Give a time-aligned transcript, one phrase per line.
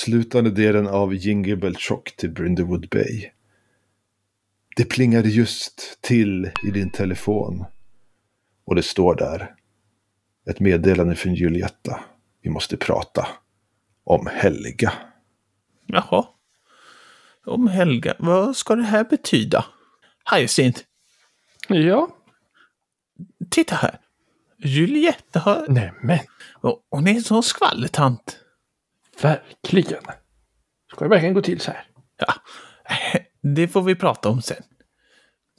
[0.00, 3.30] avslutande delen av Jingle Bell Shock till Brindlewood Bay.
[4.76, 7.64] Det plingade just till i din telefon.
[8.64, 9.54] Och det står där.
[10.50, 12.00] Ett meddelande från Julietta.
[12.42, 13.28] Vi måste prata.
[14.04, 14.92] Om Helga.
[15.86, 16.26] Jaha.
[17.46, 18.14] Om Helga.
[18.18, 19.64] Vad ska det här betyda?
[20.34, 20.80] Hyacinth.
[21.68, 22.08] Ja.
[23.50, 23.98] Titta här.
[24.58, 25.66] Julietta har...
[25.68, 26.18] Nämen.
[26.52, 28.40] Och Hon är en sån skvallertant.
[29.22, 30.02] Verkligen.
[30.92, 31.84] Ska det verkligen gå till så här?
[32.18, 32.34] Ja,
[33.54, 34.62] det får vi prata om sen.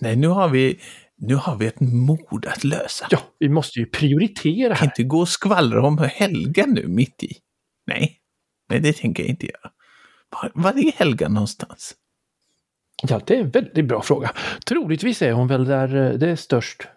[0.01, 0.79] Nej, nu har vi,
[1.17, 3.07] nu har vi ett mord att lösa.
[3.09, 7.35] Ja, vi måste ju prioritera kan inte gå och skvallra om Helga nu mitt i.
[7.87, 8.17] Nej,
[8.69, 9.71] nej det tänker jag inte göra.
[10.29, 11.95] Var, var är Helga någonstans?
[13.03, 14.31] Ja, det är en väldigt bra fråga.
[14.65, 16.87] Troligtvis är hon väl där eh, det är störst.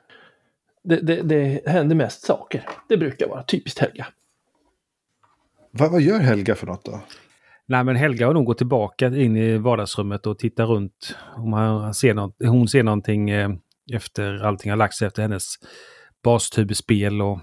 [0.85, 2.69] Det, det, det händer mest saker.
[2.89, 4.07] Det brukar vara typiskt Helga.
[5.79, 7.01] Va, vad gör Helga för något då?
[7.67, 11.17] Nej men Helga har nog gått tillbaka in i vardagsrummet och tittar runt.
[11.37, 13.51] Om han ser något, hon ser någonting eh,
[13.93, 15.45] efter allting har lagt sig efter hennes
[16.25, 17.41] bastubespel och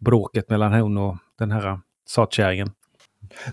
[0.00, 2.70] bråket mellan hon och den här satkärringen.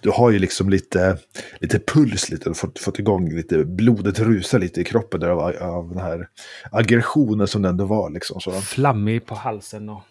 [0.02, 1.18] Du har ju liksom lite,
[1.60, 5.90] lite puls, lite, fått, fått igång lite, blodet rusar lite i kroppen där av, av
[5.90, 6.28] den här
[6.72, 8.10] aggressionen som det ändå var.
[8.10, 8.52] Liksom, så.
[8.52, 10.02] Flammig på halsen och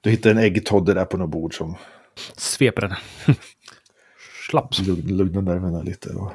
[0.00, 1.76] Du hittar en äggtodde där på något bord som
[2.36, 2.96] sveper den.
[4.50, 4.74] Slapp.
[4.74, 6.10] lugn- lugnar nerverna lite.
[6.10, 6.32] Och...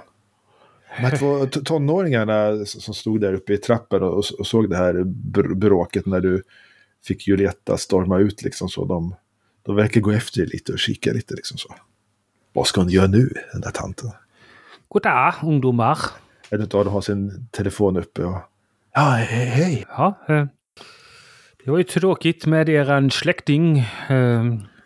[1.02, 5.56] De två tonåringarna som stod där uppe i trappen och, och såg det här br-
[5.56, 6.44] bråket när du
[7.06, 8.86] fick Julietta storma ut liksom så.
[8.86, 9.16] De,
[9.64, 11.76] de verkar gå efter dig lite och kika lite liksom så.
[12.54, 14.12] Vad ska hon göra nu, den där tanten?
[14.88, 15.98] Goddag ungdomar.
[16.50, 18.38] En av dem har sin telefon uppe och...
[18.94, 19.86] Ja, hej, hej.
[19.90, 20.46] Ja, eh,
[21.66, 23.80] det var ju tråkigt med eran släkting.
[24.10, 24.44] Eh,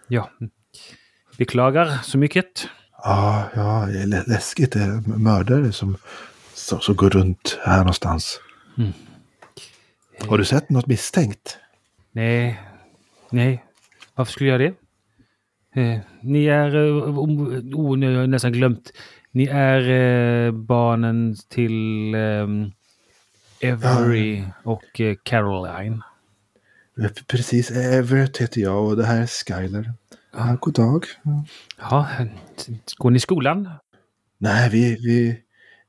[0.07, 0.30] ja,
[1.41, 2.68] beklagar så mycket.
[3.03, 4.72] Ja, ja, det är lä- läskigt.
[4.72, 5.97] Det är mördare som,
[6.53, 8.40] som, som går runt här någonstans.
[8.78, 8.91] Mm.
[10.28, 11.57] Har du sett något misstänkt?
[12.12, 12.62] Nej,
[13.30, 13.63] nej.
[14.16, 14.74] Varför skulle jag det?
[15.81, 16.69] Eh, ni är...
[17.75, 18.91] Oh, nu har jag nästan glömt.
[19.31, 22.72] Ni är eh, barnen till ehm,
[23.63, 26.01] Avery och Caroline.
[27.28, 29.94] Precis, Everett heter jag och det här är Skyler.
[30.34, 31.06] Ja, god dag.
[31.80, 32.08] Ja,
[32.97, 33.69] går ni i skolan?
[34.38, 35.42] Nej, vi, vi,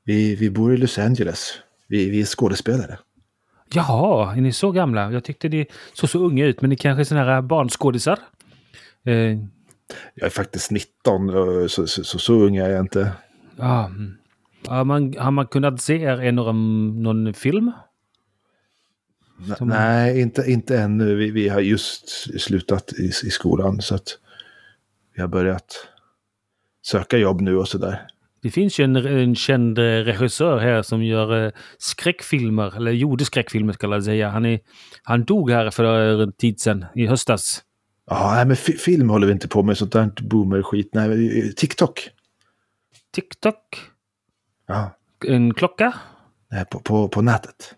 [0.03, 1.53] vi, vi bor i Los Angeles.
[1.87, 2.97] Vi, vi är skådespelare.
[3.73, 5.11] Jaha, är ni så gamla?
[5.11, 8.19] Jag tyckte ni såg så unga ut, men ni kanske är sådana här barnskådisar?
[9.05, 9.13] Eh,
[10.15, 13.11] Jag är faktiskt 19, eh, så, så, så, så ung är jag inte.
[13.57, 13.91] ja,
[14.67, 17.71] har, man, har man kunnat se er i någon, någon film?
[19.57, 21.15] Som- Nej, inte, inte ännu.
[21.15, 22.09] Vi, vi har just
[22.41, 24.17] slutat i, i skolan så att
[25.15, 25.87] vi har börjat
[26.85, 28.07] söka jobb nu och sådär.
[28.41, 33.25] Det finns ju en, en känd eh, regissör här som gör eh, skräckfilmer, eller gjorde
[33.25, 34.29] skräckfilmer ska jag säga.
[34.29, 34.59] Han, är,
[35.03, 37.63] han dog här för en tid sedan, i höstas.
[38.09, 40.89] Ja, nej, men fi- film håller vi inte på med, sånt där boomer-skit.
[40.93, 42.09] Nej, TikTok.
[43.11, 43.57] TikTok,
[44.67, 45.93] Ja, en klocka.
[46.51, 47.75] nej, på, på, på nätet.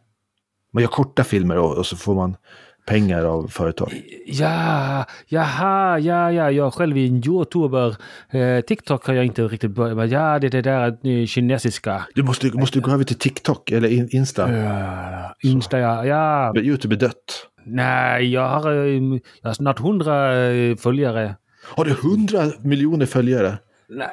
[0.74, 2.38] Man gör korta filmer och, och så får man
[2.86, 3.92] pengar av företag.
[4.26, 7.96] Ja, jaha, ja, ja, jag själv är en youtuber.
[8.30, 10.10] Eh, TikTok har jag inte riktigt börjat med.
[10.10, 12.06] Ja, det är det där eh, kinesiska.
[12.16, 14.52] Du måste, måste gå över till TikTok eller in, Insta.
[14.52, 16.06] Ja, Insta, ja.
[16.06, 16.54] ja.
[16.58, 17.48] YouTube är dött.
[17.66, 21.36] Nej, jag har, eh, jag har snart hundra eh, följare.
[21.76, 23.58] Har du hundra miljoner följare?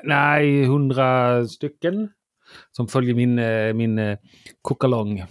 [0.05, 2.09] Nej, hundra stycken.
[2.73, 3.35] Som följer min,
[3.77, 4.17] min
[4.63, 5.25] kokalong.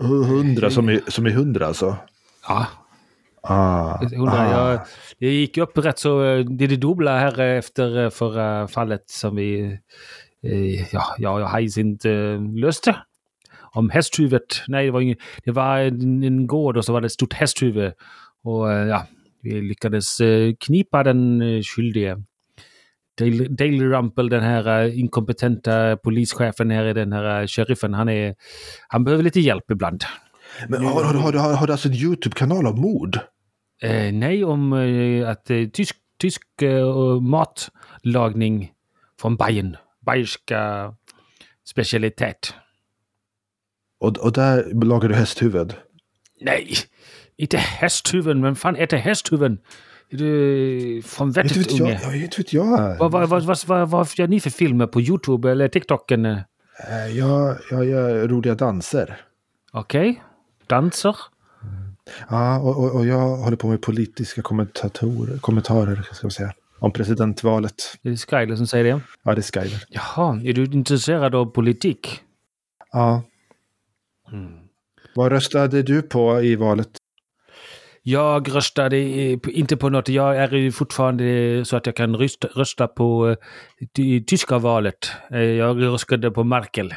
[0.00, 1.96] Hundra som är, som är hundra alltså?
[2.48, 2.66] Ja,
[3.42, 4.32] Ah, hundra.
[4.32, 4.70] ah.
[4.72, 4.80] Jag,
[5.18, 8.68] jag gick upp rätt så, eh, det är det dubbla här eh, efter eh, förra
[8.68, 9.78] fallet som vi,
[10.92, 12.96] ja, jag och Hyacinth eh, löste.
[13.72, 14.62] Om hästhuvudet.
[14.68, 17.32] Nej, det var, ingen, det var en, en gård och så var det ett stort
[17.32, 17.92] hästhuvud.
[18.44, 19.06] Och ja,
[19.42, 20.16] vi lyckades
[20.66, 22.16] knipa den skyldige.
[23.20, 28.08] Dale, Dale Rumpel, den här eh, inkompetenta polischefen här i den här eh, sheriffen, han,
[28.08, 28.34] är,
[28.88, 30.04] han behöver lite hjälp ibland.
[30.68, 33.18] Men har, har, har, har, har du alltså en YouTube-kanal om mord?
[33.82, 38.72] Eh, nej, om eh, att eh, tysk, tysk eh, matlagning
[39.20, 39.76] från Bayern.
[40.06, 40.94] Bayerska
[41.64, 42.54] specialitet.
[44.00, 45.74] Och, och där lagar du hästhuvud?
[46.40, 46.68] Nej,
[47.36, 48.42] inte hästhuvuden.
[48.42, 49.58] Vem fan äter hästhuvuden?
[50.12, 51.80] Är du från Inte vet vettet jag.
[51.88, 52.00] unge?
[52.02, 52.96] Ja, inte vet jag.
[52.98, 56.24] Vad, vad, vad, vad, vad, vad gör ni för filmer på YouTube eller TikToken?
[56.26, 56.38] eh?
[57.12, 59.20] Jag, jag gör roliga danser.
[59.72, 60.22] Okej,
[60.66, 61.16] danser.
[62.28, 66.52] Ja, och, och, och jag håller på med politiska kommentatorer, kommentarer, ska jag säga.
[66.78, 67.74] om presidentvalet.
[68.02, 69.00] Är det Skyler som säger det?
[69.22, 69.84] Ja, det är Skyler.
[69.88, 72.20] Jaha, är du intresserad av politik?
[72.92, 73.22] Ja.
[75.14, 76.88] Vad röstade du på i valet?
[78.10, 78.98] Jag röstade
[79.50, 80.08] inte på något.
[80.08, 83.36] Jag är fortfarande så att jag kan rösta, rösta på eh,
[83.92, 85.12] det tyska valet.
[85.30, 86.94] Eh, Jag röstade på Merkel.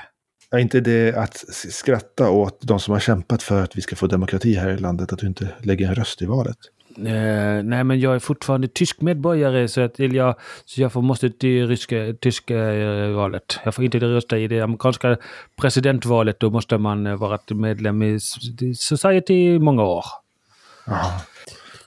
[0.52, 1.36] Är inte det att
[1.72, 5.14] skratta åt de som har kämpat för att vi ska få demokrati här i landet,
[5.14, 6.58] att du inte lägger en röst i valet?
[6.98, 11.02] Eh, nej, men jag är fortfarande tysk medborgare så, att, eller jag, så jag får,
[11.02, 12.56] måste till ryska, tyska
[13.16, 13.60] valet.
[13.66, 15.18] Jag får inte rösta i det amerikanska
[15.62, 16.40] presidentvalet.
[16.40, 18.20] Då måste man vara medlem i
[18.76, 20.06] Society i många år.
[20.86, 21.22] Ja.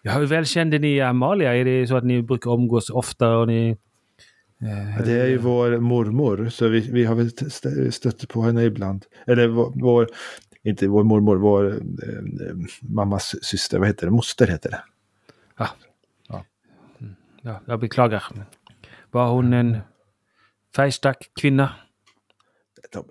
[0.02, 1.54] Ja, hur väl kände ni Amalia?
[1.56, 3.76] Är det så att ni brukar umgås ofta och ni...
[4.58, 8.64] Ja, Det är ju vår mormor, så vi, vi har väl st- stött på henne
[8.64, 9.04] ibland.
[9.26, 10.06] Eller vår, vår
[10.62, 11.76] inte vår mormor, vår eh,
[12.48, 14.12] eh, mammas syster, vad heter det?
[14.12, 14.80] Moster heter det.
[15.58, 15.68] Ja.
[16.28, 16.44] Ja.
[17.42, 18.24] ja, jag beklagar.
[19.10, 19.78] Var hon en
[20.76, 21.72] färgstark kvinna?
[22.92, 23.04] De,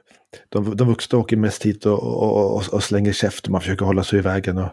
[0.50, 3.86] de, de vuxna åker mest hit och, och, och, och slänger käft och man försöker
[3.86, 4.58] hålla sig i vägen.
[4.58, 4.70] Och,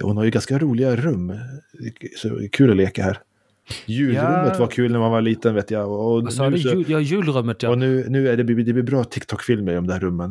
[0.00, 1.32] hon har ju ganska roliga rum.
[2.16, 3.18] Så kul att leka här.
[3.86, 4.58] Julrummet Ja.
[4.58, 5.90] var kul när man var liten vet jag.
[5.90, 6.50] Och, du?
[6.50, 7.70] nu, så, Jul, ja, julrummet ja.
[7.70, 10.30] och nu, nu är det, det blir bra TikTok-filmer om de här rummen.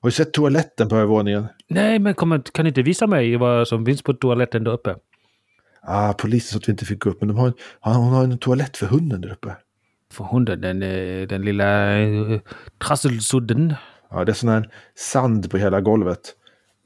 [0.00, 1.46] Har du sett toaletten på övervåningen?
[1.68, 4.96] Nej, men kom, kan ni inte visa mig vad som finns på toaletten där uppe?
[5.82, 7.54] Ah, polisen sa att vi inte fick gå upp, men de har en,
[7.94, 9.56] hon har en toalett för hunden där uppe.
[10.12, 12.40] För hunden, den, eh, den lilla eh,
[12.86, 13.74] trasselsudden.
[14.10, 16.34] Ja, det är sån här sand på hela golvet.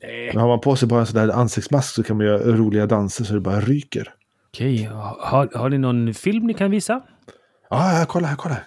[0.02, 2.86] Men har man på sig bara en sån där ansiktsmask så kan man göra roliga
[2.86, 4.14] danser så det bara ryker.
[4.48, 4.84] Okej,
[5.18, 7.02] har, har ni någon film ni kan visa?
[7.70, 8.66] Ja, ja, kolla här, kolla här.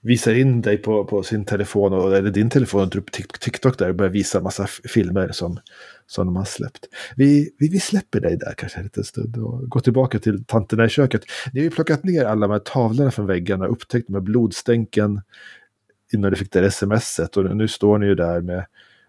[0.00, 3.38] Visar in dig på, på sin telefon, och, eller din telefon, och drar upp Tik-
[3.40, 5.58] TikTok där och börjar visa massa filmer som,
[6.06, 6.86] som de har släppt.
[7.16, 10.84] Vi, vi, vi släpper dig där kanske en liten stund och går tillbaka till tanterna
[10.84, 11.22] i köket.
[11.52, 15.20] Ni har ju plockat ner alla de här tavlorna från väggarna, upptäckt här blodstänken
[16.12, 18.66] innan du fick det här smset och nu står ni ju där med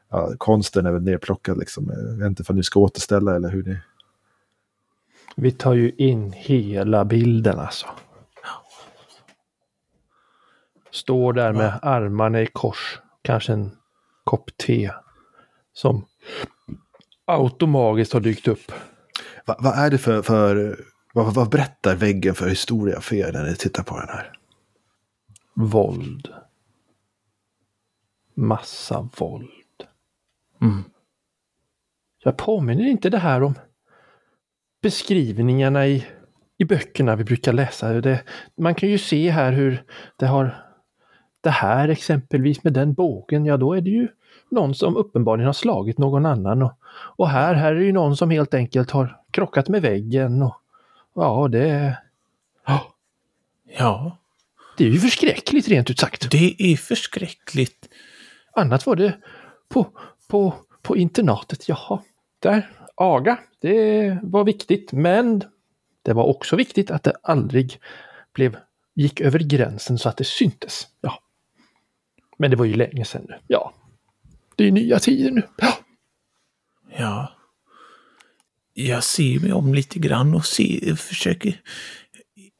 [0.09, 1.91] ja, konsten är väl nerplockad liksom.
[1.95, 3.77] Jag vet inte om ni ska återställa eller hur ni...
[5.35, 7.87] Vi tar ju in hela bilden alltså.
[10.91, 12.99] Står där med armarna i kors.
[13.21, 13.71] Kanske en
[14.23, 14.91] kopp te.
[15.73, 16.05] Som
[17.25, 18.71] automatiskt har dykt upp.
[19.45, 20.79] Va, vad är det för, för
[21.13, 24.37] vad, vad berättar väggen för historia för er när ni tittar på den här?
[25.55, 26.33] Våld.
[28.35, 29.58] Massa våld.
[30.61, 30.83] Mm.
[32.23, 33.53] Jag påminner inte det här om
[34.81, 36.05] beskrivningarna i,
[36.57, 37.93] i böckerna vi brukar läsa.
[37.93, 38.23] Det,
[38.57, 39.83] man kan ju se här hur
[40.15, 40.65] det har
[41.41, 44.07] det här exempelvis med den bågen, ja då är det ju
[44.51, 46.61] någon som uppenbarligen har slagit någon annan.
[46.61, 50.41] Och, och här, här är det ju någon som helt enkelt har krockat med väggen.
[50.41, 50.55] Och,
[51.15, 51.97] ja, det,
[52.67, 52.95] ja,
[53.77, 54.17] Ja,
[54.77, 56.31] det är ju förskräckligt rent ut sagt.
[56.31, 57.89] det är förskräckligt.
[58.51, 59.17] Annat var det
[59.69, 59.87] på,
[60.29, 61.69] på, på internatet.
[61.69, 62.03] Jaha,
[62.39, 64.91] där, aga, det var viktigt.
[64.91, 65.43] Men
[66.01, 67.79] det var också viktigt att det aldrig
[68.33, 68.57] blev,
[68.95, 70.87] gick över gränsen så att det syntes.
[71.01, 71.19] Ja.
[72.37, 73.35] Men det var ju länge sedan nu.
[73.47, 73.73] Ja.
[74.55, 75.43] Det är nya tider nu.
[75.57, 75.73] Ja.
[76.97, 77.31] Ja.
[78.73, 81.61] Jag ser mig om lite grann och ser, försöker...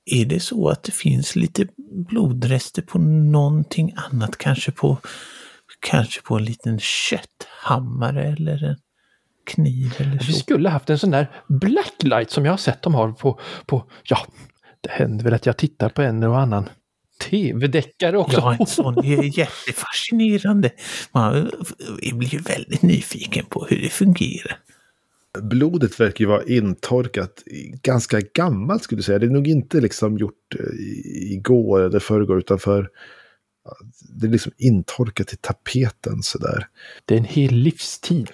[0.05, 1.67] Är det så att det finns lite
[2.09, 4.37] blodrester på någonting annat?
[4.37, 4.97] Kanske på,
[5.79, 8.77] kanske på en liten kötthammare eller en
[9.45, 10.39] kniv eller Vi så?
[10.39, 14.17] skulle haft en sån där blacklight som jag har sett de har på, på ja,
[14.81, 16.69] det händer väl att jag tittar på en och annan
[17.29, 18.37] tv-deckare också.
[18.37, 20.71] Ja, en sån är jättefascinerande.
[21.11, 21.51] Man
[22.13, 24.57] blir ju väldigt nyfiken på hur det fungerar.
[25.41, 27.43] Blodet verkar ju vara intorkat,
[27.83, 29.19] ganska gammalt skulle jag säga.
[29.19, 32.89] Det är nog inte liksom gjort eh, igår eller förrgår, utan för
[34.09, 36.67] det är liksom intorkat i tapeten sådär.
[37.05, 38.29] Det är en hel livstid.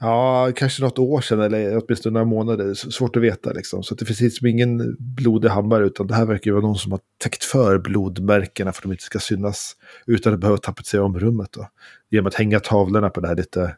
[0.00, 2.74] Ja, kanske något år sedan eller åtminstone några månader.
[2.74, 3.82] Svårt att veta liksom.
[3.82, 6.92] Så det finns liksom ingen blodig hammare utan det här verkar ju vara någon som
[6.92, 11.18] har täckt för blodmärkena för att de inte ska synas utan att behöva tapetsera om
[11.18, 11.52] rummet.
[11.52, 11.68] Då.
[12.10, 13.76] Genom att hänga tavlorna på det här lite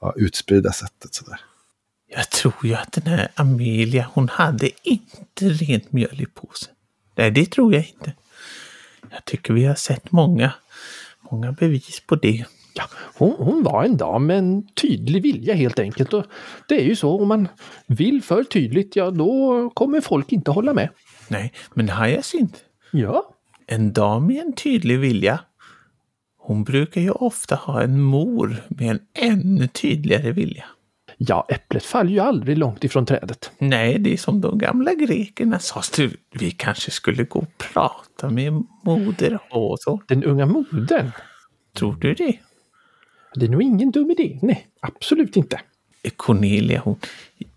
[0.00, 1.14] ja, utspridda sättet.
[1.14, 1.40] Sådär.
[2.16, 6.74] Jag tror ju att den här Amelia, hon hade inte rent mjöl i påsen.
[7.16, 8.12] Nej, det tror jag inte.
[9.14, 10.52] Jag tycker vi har sett många,
[11.30, 12.44] många bevis på det.
[12.74, 16.12] Ja, hon, hon var en dam med en tydlig vilja helt enkelt.
[16.12, 16.24] Och
[16.68, 17.48] det är ju så, om man
[17.86, 20.88] vill för tydligt, ja då kommer folk inte hålla med.
[21.28, 22.58] Nej, men Hyacinth,
[22.90, 23.34] Ja,
[23.66, 25.40] en dam med en tydlig vilja,
[26.38, 30.64] hon brukar ju ofta ha en mor med en ännu tydligare vilja.
[31.16, 33.50] Ja, äpplet faller ju aldrig långt ifrån trädet.
[33.58, 35.82] Nej, det är som de gamla grekerna sa.
[35.96, 40.00] Du, vi kanske skulle gå och prata med moder och så.
[40.08, 41.10] Den unga modern.
[41.74, 42.38] Tror du det?
[43.34, 44.38] Det är nog ingen dum idé.
[44.42, 45.60] Nej, absolut inte.
[46.16, 46.96] Cornelia, hon...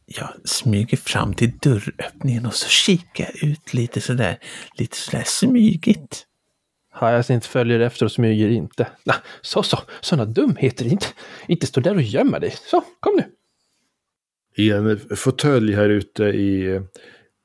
[0.06, 4.38] Jag smyger fram till dörröppningen och så kikar jag ut lite sådär,
[4.78, 6.26] lite sådär smygigt.
[7.00, 8.88] Hyacinth följer efter och smyger inte.
[9.04, 10.88] Na, så, så, sådana dumheter.
[10.88, 11.08] Inte,
[11.48, 12.56] inte stå där och gömma dig.
[12.66, 13.24] Så, kom nu.
[14.58, 16.82] I en fåtölj här ute i,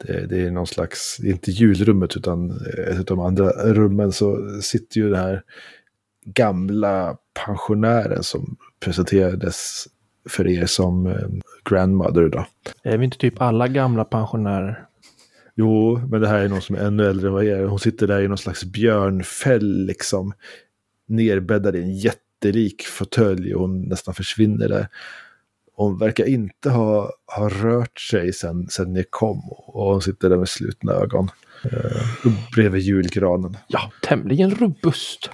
[0.06, 2.50] det, det är någon slags, inte julrummet utan
[2.88, 5.42] ett av de andra rummen så sitter ju den här
[6.24, 7.16] gamla
[7.46, 9.86] pensionären som presenterades
[10.28, 11.28] för er som eh,
[11.70, 12.46] grandmother då.
[12.82, 14.86] Är vi inte typ alla gamla pensionärer?
[15.54, 17.64] Jo, men det här är någon som är ännu äldre än vad jag är.
[17.64, 20.32] Hon sitter där i någon slags björnfäll liksom.
[21.06, 24.88] Nerbäddad i en jättelik fåtölj och hon nästan försvinner där.
[25.74, 30.36] Hon verkar inte ha, ha rört sig sen, sen ni kom och hon sitter där
[30.36, 31.28] med slutna ögon.
[31.64, 33.56] Eh, bredvid julgranen.
[33.66, 35.30] Ja, tämligen robust.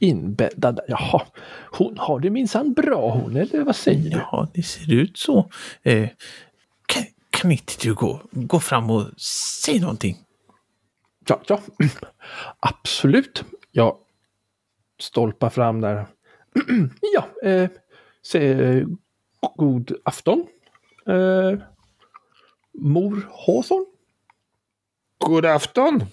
[0.00, 0.80] Inbäddad.
[0.88, 1.22] Jaha,
[1.70, 4.16] hon har det minsann bra hon, eller vad säger du?
[4.16, 5.50] Ja, det ser ut så.
[5.82, 6.08] Eh,
[6.86, 9.20] kan, kan inte du gå, gå fram och
[9.64, 10.16] säga någonting?
[11.28, 11.60] Ja, ja.
[12.60, 13.44] Absolut.
[13.72, 13.96] Jag
[15.00, 16.06] stolpar fram där.
[17.14, 17.70] ja, eh,
[18.22, 18.84] se,
[19.56, 20.46] god afton.
[21.06, 21.58] Eh,
[22.74, 23.86] mor Hawthorne.
[25.18, 26.04] God afton!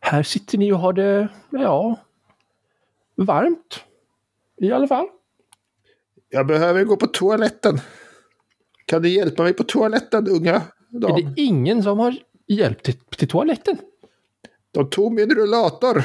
[0.00, 2.00] Här sitter ni och har det, ja,
[3.16, 3.84] varmt.
[4.56, 5.06] I alla fall.
[6.28, 7.80] Jag behöver gå på toaletten.
[8.86, 11.16] Kan du hjälpa mig på toaletten, unga dam?
[11.16, 13.78] Är det ingen som har hjälpt till, till toaletten?
[14.70, 16.04] De tog min rullator.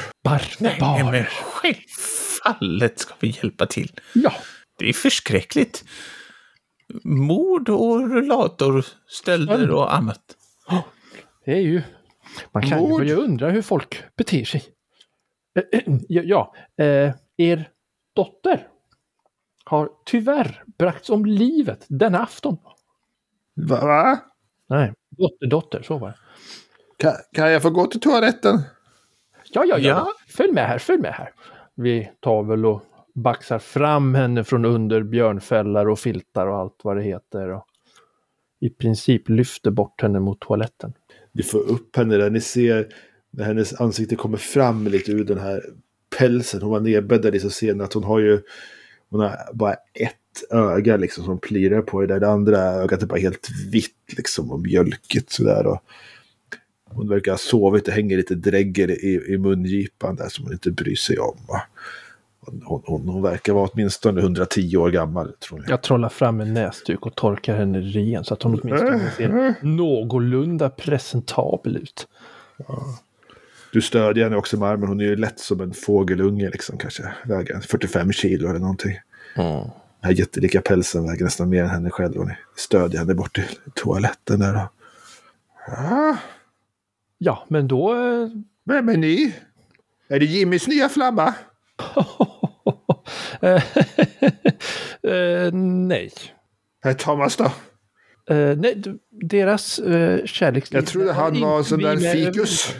[0.60, 1.12] Nej, Barbar.
[1.12, 3.92] men självfallet ska vi hjälpa till.
[4.12, 4.32] Ja,
[4.78, 5.84] Det är förskräckligt.
[7.04, 10.36] Mord och rullatorstölder och annat.
[11.44, 11.82] det är ju...
[12.52, 13.00] Man kan ju Mord.
[13.00, 14.62] börja undra hur folk beter sig.
[15.58, 16.54] Eh, eh, Ja, ja
[16.84, 17.68] eh, er
[18.14, 18.68] dotter
[19.64, 22.58] har tyvärr bragts om livet denna afton.
[23.54, 23.80] Va?
[23.86, 24.18] va?
[24.68, 26.16] Nej, dotter, dotter, så var det.
[26.96, 28.62] Kan, kan jag få gå till toaletten?
[29.50, 30.12] Ja, ja, ja, Ja.
[30.28, 31.32] Följ med här, följ med här.
[31.74, 32.82] Vi tar väl och
[33.14, 37.48] baxar fram henne från under björnfällar och filtar och allt vad det heter.
[37.48, 37.66] Och
[38.60, 40.92] I princip lyfter bort henne mot toaletten.
[41.32, 42.30] Ni får upp henne där.
[42.30, 42.88] Ni ser
[43.30, 45.62] när hennes ansikte kommer fram lite ur den här
[46.18, 48.40] pälsen hon var nedbäddad i så ser ni att hon har ju
[49.10, 52.20] hon har bara ett öga liksom som plirar på det där.
[52.20, 55.66] Det andra ögat är bara helt vitt liksom och mjölkigt sådär.
[55.66, 55.78] Och
[56.84, 57.84] hon verkar ha sovit.
[57.84, 61.38] Det hänger lite drägger i, i mungipan där som hon inte bryr sig om.
[61.48, 61.62] va.
[62.46, 65.70] Hon, hon, hon, verkar vara åtminstone 110 år gammal tror jag.
[65.70, 70.70] Jag trollar fram en näsduk och torkar henne ren så att hon åtminstone ser någorlunda
[70.70, 72.08] presentabel ut.
[73.72, 74.88] Du stödjer henne också med armen.
[74.88, 77.12] Hon är ju lätt som en fågelunge liksom kanske.
[77.24, 78.98] Väger 45 kilo eller någonting.
[79.34, 79.70] Den
[80.00, 82.16] här jättelika pälsen väger nästan mer än henne själv.
[82.16, 84.52] Och ni stödjer henne bort till toaletten där.
[84.52, 84.68] Då.
[85.66, 86.16] Ja,
[87.18, 87.94] Ja, men då...
[87.94, 88.28] eh,
[88.64, 89.34] vem är ni?
[90.08, 91.34] Är det Jimmys nya flamma?
[93.42, 93.62] Eh,
[95.12, 96.10] eh, nej.
[96.82, 97.44] Herr Thomas då?
[98.34, 100.80] Eh, nej, deras uh, kärleksliv...
[100.80, 102.74] Jag trodde han var sån där fikus.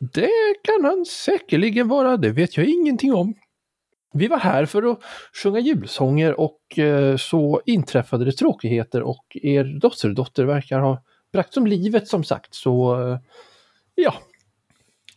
[0.00, 3.34] Det kan han säkerligen vara, det vet jag ingenting om.
[4.12, 4.98] Vi var här för att
[5.42, 11.66] sjunga julsånger och eh, så inträffade det tråkigheter och er dotterdotter verkar ha bragt om
[11.66, 12.54] livet som sagt.
[12.54, 13.18] Så eh,
[13.94, 14.14] ja,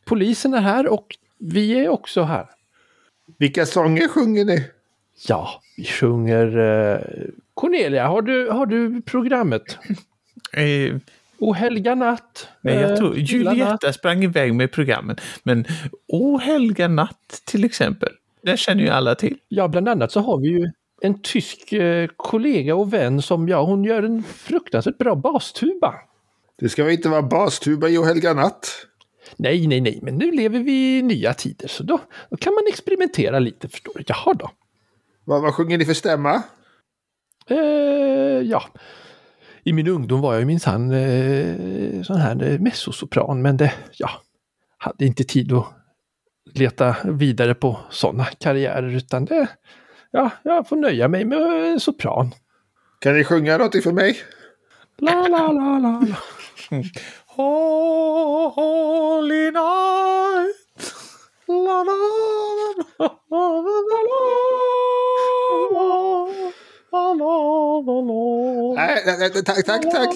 [0.05, 1.08] polisen är här och
[1.39, 2.50] vi är också här.
[3.38, 4.63] Vilka sånger sjunger ni?
[5.27, 6.58] Ja, vi sjunger...
[6.58, 7.00] Eh,
[7.53, 9.77] Cornelia, har du, har du programmet?
[10.53, 10.96] Eh,
[11.39, 12.48] O helga natt.
[12.62, 13.29] nej, jag eh, tror natt.
[13.29, 15.15] Julietta sprang iväg med programmen.
[15.44, 15.65] Men
[16.08, 18.10] O helga natt till exempel.
[18.41, 19.38] Den känner ju alla till.
[19.48, 23.63] Ja, bland annat så har vi ju en tysk eh, kollega och vän som, ja,
[23.63, 25.94] hon gör en fruktansvärt bra bastuba.
[26.60, 28.86] Det ska väl inte vara bastuba i och helga natt?
[29.36, 32.63] Nej, nej, nej, men nu lever vi i nya tider så då, då kan man
[32.67, 34.03] experimentera lite förstår du.
[34.08, 34.51] Jaha då.
[35.24, 36.44] Vad, vad sjunger ni för stämma?
[37.50, 37.58] Eh,
[38.44, 38.63] ja,
[39.63, 44.10] i min ungdom var jag ju minsann eh, sån här eh, mezzosopran, men det, ja,
[44.77, 45.65] hade inte tid att
[46.53, 49.48] leta vidare på sådana karriärer utan det,
[50.12, 52.32] ja, jag får nöja mig med eh, sopran.
[53.00, 54.17] Kan ni sjunga något för mig?
[54.98, 56.17] La, la, la, la, la.
[58.55, 60.55] Holy night.
[61.47, 63.85] La, la, la, la, la,
[68.75, 70.09] Nej, tack, tack, tack.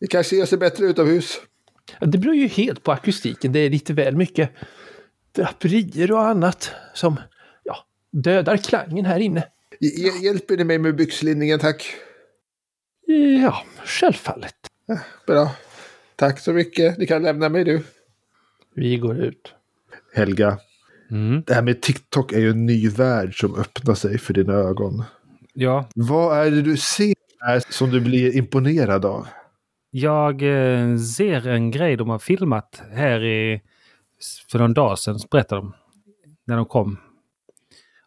[0.00, 1.40] Vi kanske ger sig bättre utomhus.
[2.00, 3.52] Det beror ju helt på akustiken.
[3.52, 4.50] Det är lite väl mycket
[5.32, 7.20] draperier och annat som
[7.64, 7.76] ja,
[8.12, 9.44] dödar klangen här inne.
[10.22, 11.94] Hjälper ni mig med byxlinningen, tack?
[13.42, 14.54] Ja, självfallet.
[14.86, 15.50] Ja, bra.
[16.18, 16.98] Tack så mycket.
[16.98, 17.82] Ni kan lämna mig nu.
[18.74, 19.54] Vi går ut.
[20.14, 20.58] Helga,
[21.10, 21.42] Mm.
[21.46, 25.04] det här med TikTok är ju en ny värld som öppnar sig för dina ögon.
[25.54, 29.26] Ja, Vad är det du ser här som du blir imponerad av?
[29.90, 33.62] jag eh, ser en grej de har filmat här i,
[34.50, 35.72] för någon dag sedan, berättade de,
[36.46, 36.96] när de kom.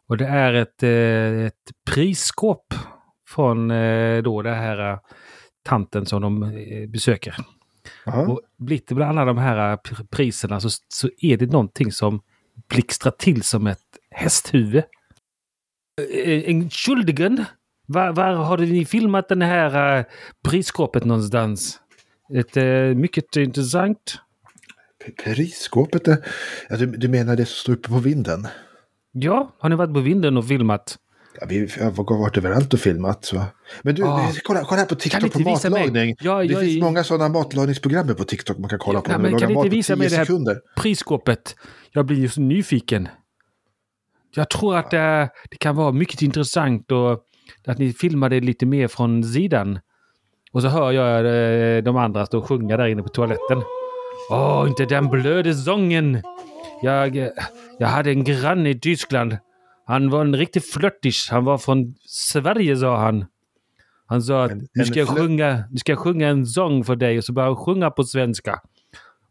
[0.07, 2.73] Och det är ett, eh, ett prisskåp
[3.27, 4.99] från eh, då det här
[5.63, 6.39] tanten som de
[6.89, 7.35] besöker.
[8.05, 8.21] Aha.
[8.21, 12.21] Och lite bland alla de här pr- priserna så, så är det någonting som
[12.69, 13.79] blixtrar till som ett
[14.11, 14.83] hästhuvud.
[16.23, 17.45] Eh, Entschuldigen,
[17.85, 20.05] var, var har ni filmat den här uh,
[20.43, 21.79] prisskåpet någonstans?
[22.33, 22.65] Ett, eh,
[22.95, 24.19] mycket intressant.
[25.05, 26.07] P- Periskåpet?
[26.07, 26.25] är-
[26.69, 28.47] Ja, du, du menar det som står uppe på vinden?
[29.11, 30.97] Ja, har ni varit på vinden och filmat?
[31.39, 33.25] Ja, vi har varit överallt och filmat.
[33.25, 33.43] Så.
[33.81, 34.31] Men du, Ah.
[34.43, 36.15] kolla, kolla här på TikTok på matlagning.
[36.21, 39.11] Ja, det jag finns är- många sådana matlagningsprogram på TikTok man kan kolla Ja, på.
[39.11, 40.57] när men kan ni inte visa mig 10 det här- sekunder.
[40.77, 41.55] Prisskåpet.
[41.91, 43.07] Jag blir ju så nyfiken.
[44.35, 44.99] Jag tror att eh,
[45.49, 47.19] det kan vara mycket intressant och
[47.67, 49.79] att ni filmar det lite mer från sidan.
[50.51, 51.17] Och så hör jag
[51.77, 53.61] eh, de andra stå och sjunga där inne på toaletten.
[54.31, 56.21] Åh, inte den blöde sången!
[56.81, 57.27] Jag, eh,
[57.79, 59.37] jag hade en granne i Tyskland.
[59.91, 61.29] Han var en riktig flörtis.
[61.29, 63.25] Han var från Sverige, sa han.
[64.05, 66.95] Han sa att En- nu ska, jag sjunga, nu ska jag sjunga en sång för
[66.95, 68.61] dig och så började han sjunga på svenska.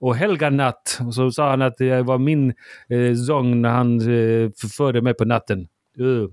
[0.00, 0.98] Och Helga natt.
[1.06, 2.54] Och så sa han att det var min
[2.88, 5.68] eh, sång när han eh, förförde mig på natten.
[6.00, 6.28] Uh.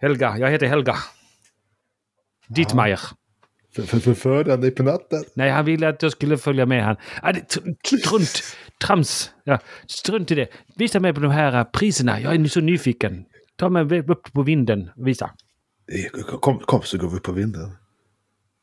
[0.00, 0.96] Helga, jag heter Helga.
[2.48, 3.00] Dittmeier.
[3.74, 5.24] För, för, förförande dig på natten.
[5.34, 6.96] Nej, han ville att jag skulle följa med han.
[7.22, 8.42] Ah, det, tr- strunt!
[8.86, 9.30] Trams!
[9.44, 10.48] Ja, strunt i det.
[10.76, 12.20] Visa mig på de här eh, priserna.
[12.20, 13.24] Jag är så nyfiken.
[13.56, 14.90] Ta mig upp på vinden.
[14.96, 15.30] Visa.
[15.92, 17.70] Eh, Kom, kom så går vi upp på vinden.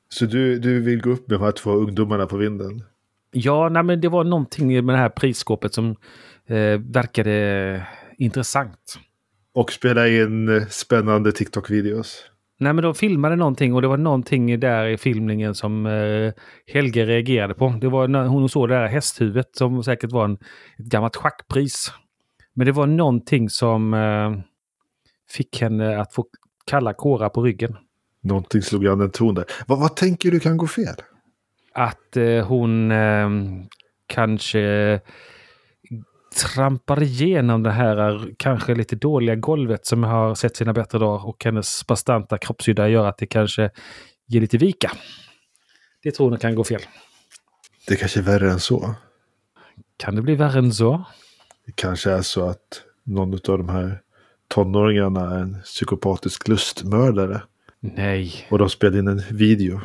[0.09, 2.83] Så du, du vill gå upp med de här två ungdomarna på vinden?
[3.31, 5.89] Ja, nej, men det var någonting med det här prisskåpet som
[6.47, 8.99] eh, verkade intressant.
[9.53, 12.23] Och spela in eh, spännande TikTok-videos?
[12.57, 16.33] Nej, men de filmade någonting och det var någonting där i filmningen som eh,
[16.73, 17.77] Helge reagerade på.
[17.81, 20.33] Det var när hon såg det där hästhuvudet som säkert var en,
[20.79, 21.91] ett gammalt schackpris.
[22.53, 24.31] Men det var någonting som eh,
[25.29, 26.25] fick henne att få
[26.65, 27.77] kalla kårar på ryggen.
[28.23, 29.45] Någonting slog an en ton där.
[29.67, 30.95] Vad, vad tänker du kan gå fel?
[31.73, 33.29] Att eh, hon eh,
[34.07, 34.99] kanske
[36.35, 41.45] trampar igenom det här kanske lite dåliga golvet som har sett sina bättre dagar och
[41.45, 43.69] hennes bastanta kroppshydda gör att det kanske
[44.27, 44.91] ger lite vika.
[46.03, 46.81] Det tror hon kan gå fel.
[47.87, 48.95] Det kanske är värre än så.
[49.97, 51.03] Kan det bli värre än så?
[51.65, 54.01] Det kanske är så att någon av de här
[54.47, 57.41] tonåringarna är en psykopatisk lustmördare.
[57.79, 59.81] Nej, Och de spelade in en video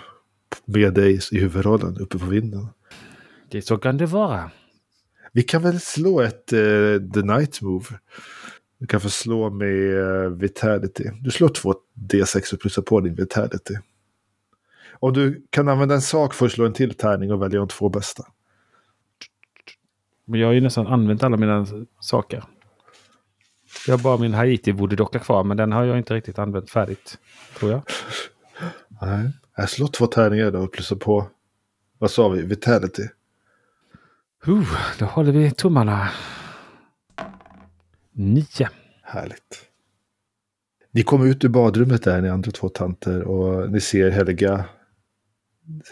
[0.64, 2.68] med dig i huvudrollen uppe på vinden.
[3.50, 4.50] det så kan det vara.
[5.32, 6.58] Vi kan väl slå ett eh,
[7.14, 7.86] The Night Move.
[8.80, 11.04] Du kan få slå med uh, Vitality.
[11.20, 13.74] Du slår två D6 och plussar på din Vitality.
[14.92, 17.68] Om du kan använda en sak för att slå en till tärning och välja de
[17.68, 18.24] två bästa.
[20.24, 21.66] Men jag har ju nästan använt alla mina
[22.00, 22.44] saker.
[23.86, 27.18] Jag har bara min Haiti-voodoo-docka kvar, men den har jag inte riktigt använt färdigt.
[27.58, 27.82] Tror jag.
[29.02, 29.30] Nej.
[29.56, 31.28] Jag slår två tärningar då och plussar på.
[31.98, 32.42] Vad sa vi?
[32.42, 33.02] Vitality.
[34.48, 36.09] Uh, då håller vi tummarna.
[38.12, 38.68] Nio.
[39.03, 39.66] Härligt.
[40.92, 44.64] Ni kommer ut ur badrummet där, ni andra två tanter, och ni ser Helga.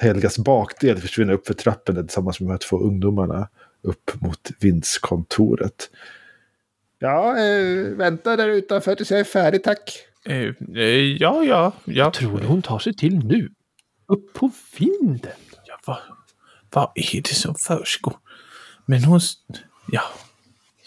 [0.01, 3.49] Helgas bakdel försvinna upp för trappen tillsammans med de här två ungdomarna
[3.83, 5.91] upp mot vindskontoret.
[6.99, 9.99] Ja, eh, vänta där utanför tills jag är färdig, tack.
[10.25, 12.11] Eh, eh, ja, ja, ja.
[12.11, 13.51] Tror du hon tar sig till nu?
[14.07, 15.33] Upp på vinden?
[15.67, 15.99] ja vad,
[16.71, 18.17] vad är det som försiggår?
[18.91, 19.21] Men hon...
[19.93, 20.03] Ja,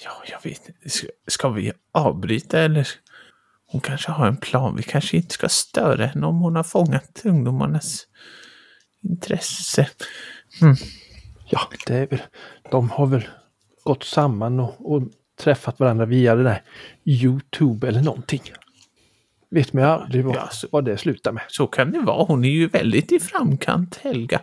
[0.03, 1.09] ja, jag vet inte.
[1.27, 2.87] Ska, vi avbryta eller?
[3.65, 4.75] Hon kanske har en plan.
[4.75, 8.07] Vi kanske inte ska störa henne om hon har fångat ungdomarnas
[9.03, 9.89] intresse.
[11.49, 12.21] Ja, det är väl...
[12.71, 13.27] De har väl
[13.83, 15.03] gått samman och, och
[15.39, 16.63] träffat varandra via det där
[17.05, 18.41] Youtube eller någonting.
[19.49, 21.43] Vet man aldrig vad, Ja, så- vad det slutar med.
[21.47, 22.23] Så kan det vara.
[22.25, 24.41] Hon är ju väldigt i framkant, Helga.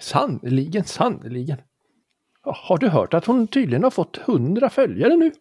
[0.00, 1.58] Sannerligen, sannerligen.
[2.48, 5.32] Ja, Har du hört att hon tydligen har fått hundra följare nu?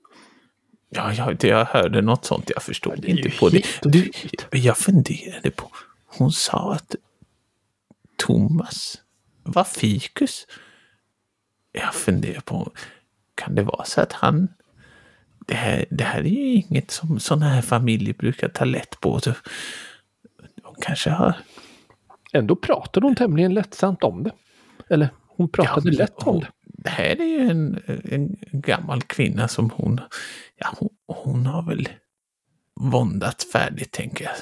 [0.89, 2.49] Ja, ja det, jag hörde något sånt.
[2.53, 3.63] Jag förstod ju inte på det.
[3.81, 4.11] Du,
[4.51, 5.71] jag funderade på,
[6.07, 6.95] hon sa att
[8.17, 9.01] Thomas
[9.43, 10.47] var fikus.
[11.71, 12.71] Jag funderar på,
[13.35, 14.47] kan det vara så att han...
[15.39, 19.19] Det här, det här är ju inget som sådana här familjer brukar ta lätt på.
[19.19, 19.33] Så
[20.63, 21.33] de kanske har...
[22.33, 24.31] Ändå pratade hon tämligen lättsamt om det.
[24.89, 26.47] Eller hon pratade Ja, lätt om hon- det.
[26.77, 30.01] Det här är ju en, en gammal kvinna som hon...
[30.55, 31.89] Ja, hon, hon har väl
[32.75, 34.33] våndat färdigt, tänker jag.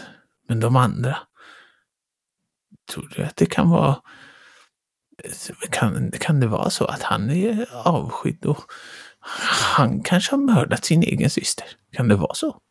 [0.48, 1.18] Men de andra?
[2.92, 4.02] Tror du att det kan vara...
[5.72, 8.62] Kan, kan det vara så att han är avskydd och
[9.76, 11.66] han kanske har mördat sin egen syster?
[11.92, 12.62] Kan det vara så?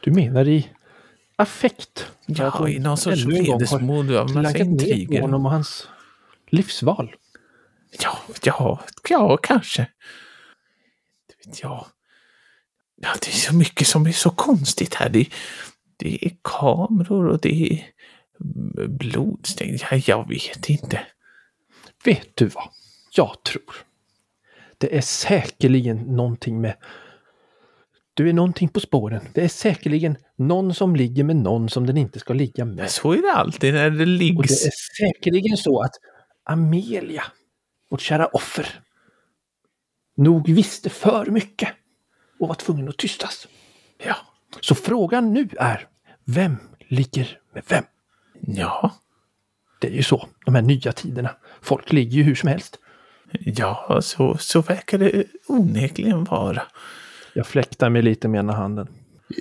[0.00, 0.68] Du menar i
[1.36, 2.12] affekt?
[2.26, 5.20] Ja, i någon sorts vredesmod av massa intriger.
[5.20, 5.88] honom och hans
[6.48, 7.16] livsval.
[8.02, 9.82] Ja, ja, ja, kanske.
[11.28, 11.86] Det vet jag.
[12.96, 15.08] Ja, det är så mycket som är så konstigt här.
[15.08, 15.26] Det,
[15.96, 17.86] det är kameror och det är
[18.88, 19.82] blodstänk.
[19.90, 21.00] Ja, jag vet inte.
[22.04, 22.68] Vet du vad?
[23.16, 23.74] Jag tror.
[24.78, 26.76] Det är säkerligen någonting med...
[28.14, 29.28] Du är någonting på spåren.
[29.34, 32.90] Det är säkerligen någon som ligger med någon som den inte ska ligga med.
[32.90, 34.66] Så är det alltid när det Och det liggs.
[34.66, 35.92] är säkerligen så att
[36.44, 37.24] Amelia,
[37.92, 38.80] vårt kära offer,
[40.16, 41.68] nog visste för mycket
[42.40, 43.48] och var tvungen att tystas.
[44.04, 44.16] Ja,
[44.60, 45.86] Så frågan nu är,
[46.24, 46.56] vem
[46.88, 47.84] ligger med vem?
[48.40, 48.90] ja,
[49.80, 51.30] Det är ju så, de här nya tiderna.
[51.60, 52.78] Folk ligger ju hur som helst.
[53.32, 56.62] ja, så, så verkar det onekligen vara.
[57.34, 58.88] Jag fläktar mig lite med ena handen.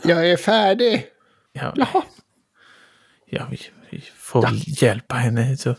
[0.03, 1.07] Jag är färdig!
[1.53, 2.03] Ja, Jaha,
[3.25, 3.59] ja vi,
[3.89, 5.57] vi får väl hjälpa henne.
[5.57, 5.75] Så.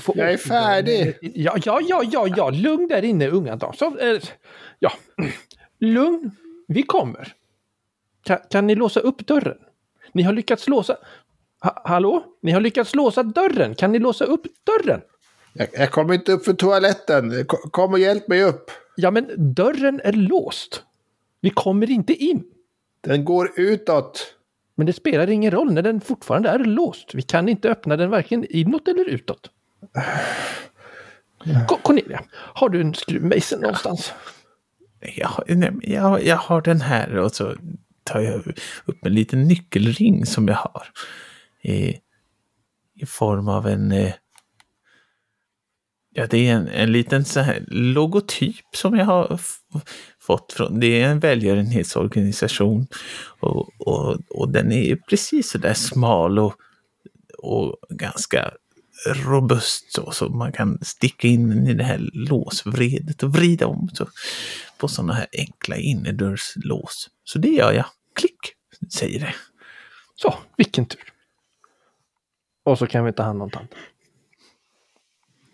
[0.00, 1.16] Får- Jag är färdig!
[1.20, 3.72] Ja, ja, ja, ja, ja, lugn där inne unga dam.
[3.74, 4.20] Så, eh,
[4.78, 4.92] ja,
[5.80, 6.30] lugn,
[6.68, 7.32] vi kommer.
[8.24, 9.58] Kan, kan ni låsa upp dörren?
[10.12, 10.96] Ni har lyckats låsa...
[11.62, 12.24] Ha, hallå?
[12.42, 13.74] Ni har lyckats låsa dörren.
[13.74, 15.00] Kan ni låsa upp dörren?
[15.54, 17.44] Jag, jag kommer inte upp för toaletten.
[17.46, 18.70] Ko- Kom och hjälp mig upp.
[18.96, 20.82] Ja, men dörren är låst.
[21.40, 22.44] Vi kommer inte in.
[23.00, 24.34] Den går utåt.
[24.74, 27.14] Men det spelar ingen roll när den fortfarande är låst.
[27.14, 29.50] Vi kan inte öppna den varken inåt eller utåt.
[31.82, 34.12] Cornelia, har du en skruvmejsel någonstans?
[35.16, 37.54] Jag, nej, jag, jag har den här och så
[38.04, 38.46] tar jag
[38.84, 40.88] upp en liten nyckelring som jag har.
[41.62, 41.98] I,
[42.94, 43.92] i form av en...
[43.92, 44.12] eh,
[46.14, 49.40] Ja, det är en, en liten så här logotyp som jag har
[50.20, 50.80] fått från...
[50.80, 52.86] Det är en välgörenhetsorganisation.
[53.40, 56.54] Och, och, och den är precis så där smal och,
[57.38, 58.52] och ganska
[59.06, 64.06] robust så, så man kan sticka in i det här låsvredet och vrida om så,
[64.78, 67.10] på sådana här enkla innerdörrslås.
[67.24, 67.86] Så det gör jag.
[68.14, 68.38] Klick,
[68.92, 69.34] säger det.
[70.14, 71.12] Så, vilken tur.
[72.64, 73.78] Och så kan vi ta hand om tanten.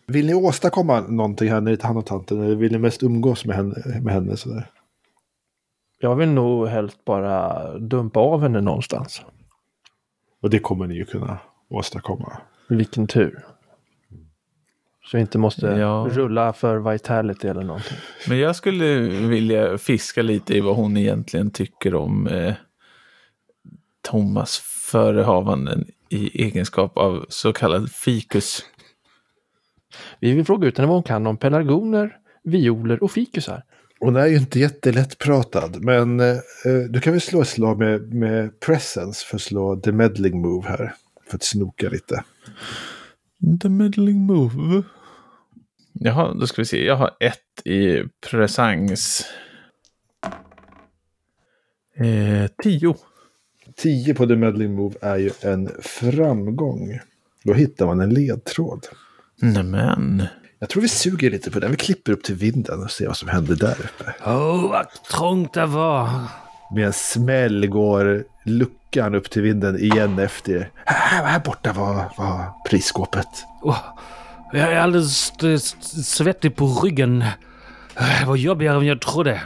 [0.07, 2.43] Vill ni åstadkomma någonting här när ni tar hand om tanten?
[2.43, 4.01] Eller vill ni mest umgås med henne?
[4.03, 4.71] Med henne sådär?
[6.01, 9.23] Jag vill nog helst bara dumpa av henne någonstans.
[10.43, 12.41] Och det kommer ni ju kunna åstadkomma.
[12.69, 13.45] Vilken tur.
[15.05, 16.09] Så vi inte måste Ja.
[16.11, 17.97] rulla för vitality eller någonting.
[18.29, 22.55] Men jag skulle vilja fiska lite i vad hon egentligen tycker om eh,
[24.03, 24.59] Thomas
[24.91, 28.65] förehavanden i egenskap av så kallad fikus.
[30.21, 33.63] Vi vill fråga ut henne vad hon kan om pelargoner, violer och fikusar.
[34.01, 36.37] Hon är ju inte jättelätt pratad, men eh,
[36.91, 40.69] du kan väl slå ett slag med, med presence för att slå the meddling move
[40.69, 40.95] här.
[41.29, 42.25] För att snoka lite.
[43.63, 44.83] The meddling move.
[45.93, 46.85] Jaha, då ska vi se.
[46.85, 49.27] Jag har ett i presens.
[51.97, 52.95] Eh, tio.
[53.77, 56.99] 10 på the meddling move är ju en framgång.
[57.45, 58.87] Då hittar man en ledtråd.
[59.43, 60.23] Nämen.
[60.59, 61.71] Jag tror vi suger lite på den.
[61.71, 64.15] Vi klipper upp till vinden och ser vad som händer där uppe.
[64.27, 66.11] Åh, vad trångt det var.
[66.75, 70.71] Med en smäll går luckan upp till vinden igen efter er.
[70.85, 73.29] Här, här borta var, var prisskåpet.
[73.63, 73.79] Åh,
[74.53, 75.57] jag är alldeles eh,
[76.03, 77.25] svettig på ryggen.
[78.21, 79.41] Det var jobbigare än jag trodde.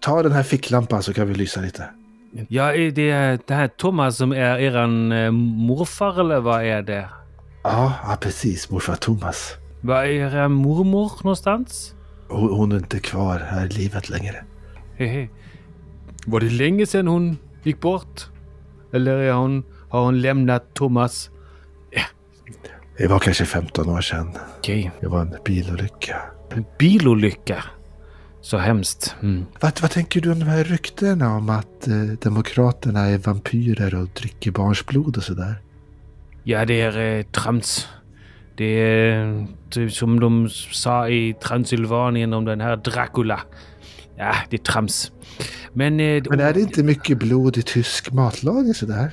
[0.00, 1.88] Ta den här ficklampan så kan vi lysa lite.
[2.48, 7.08] Ja, är det det här Thomas som är eran eh, morfar eller vad är det?
[7.62, 8.70] Ja, ja precis.
[8.70, 9.56] Morfar Thomas.
[9.80, 11.94] Var är era mormor någonstans?
[12.28, 14.44] Hon, hon är inte kvar här i livet längre.
[14.96, 15.28] Hehe.
[16.26, 18.26] Var det länge sedan hon gick bort?
[18.92, 21.30] Eller är hon, har hon lämnat Thomas?
[22.98, 24.32] Det var kanske 15 år sedan.
[24.58, 24.90] Okej.
[25.00, 26.16] Det var en bilolycka.
[26.50, 27.64] En bilolycka.
[28.40, 29.16] Så hemskt.
[29.22, 29.46] Mm.
[29.60, 34.08] Vad, vad tänker du om de här ryktena om att eh, Demokraterna är vampyrer och
[34.08, 35.54] dricker barns blod och sådär?
[36.44, 37.88] Ja, det är eh, trams.
[38.56, 43.40] Det är typ som de sa i Transylvanien om den här Dracula.
[44.16, 45.12] Ja, det är trams.
[45.72, 46.00] Men...
[46.00, 49.10] Eh, Men är det inte mycket blod i tysk matlagning sådär?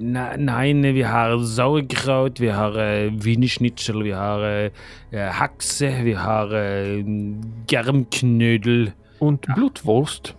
[0.00, 4.70] Na, nein, vi har Sauerkraut, vi har äh, Wienerschnitzel, vi har
[5.10, 7.04] äh, Haxe, vi har äh,
[7.68, 8.92] Germknödel.
[9.18, 10.34] Und Blutwurst.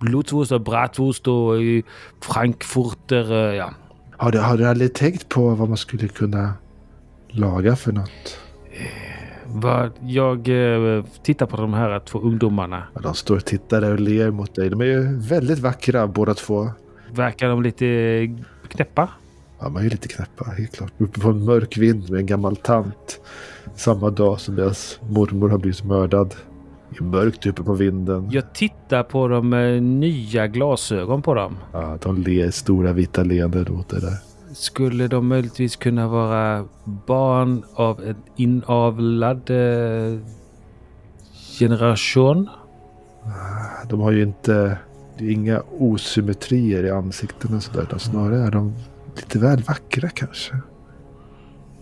[0.00, 1.82] Blutwurst och bratwurst och äh,
[2.20, 3.70] Frankfurter, äh, ja.
[4.18, 6.54] Har du, har du aldrig tänkt på vad man skulle kunna
[7.28, 8.38] laga för något?
[10.00, 12.82] Jag äh, tittar på de här två ungdomarna.
[12.94, 14.70] Ja, de står och tittar där och ler mot dig.
[14.70, 16.70] De är ju väldigt vackra båda två.
[17.14, 17.86] Verkar de lite
[18.68, 19.08] knäppa?
[19.58, 20.92] Ja, man är ju lite knäppa, helt klart.
[20.98, 23.20] Uppe på en mörk vind med en gammal tant.
[23.74, 26.34] Samma dag som deras mormor har blivit mördad.
[26.90, 28.28] Det är mörkt uppe på vinden.
[28.30, 31.56] Jag tittar på de äh, nya glasögon på dem.
[31.72, 34.16] Ja, de ler stora vita leenden åt det där.
[34.58, 40.18] Skulle de möjligtvis kunna vara barn av en inavlad eh,
[41.58, 42.48] generation?
[43.88, 44.78] De har ju inte...
[45.18, 47.82] Det är inga osymmetrier i ansiktena sådär.
[47.82, 48.74] Utan snarare är de
[49.16, 50.54] lite väl vackra kanske.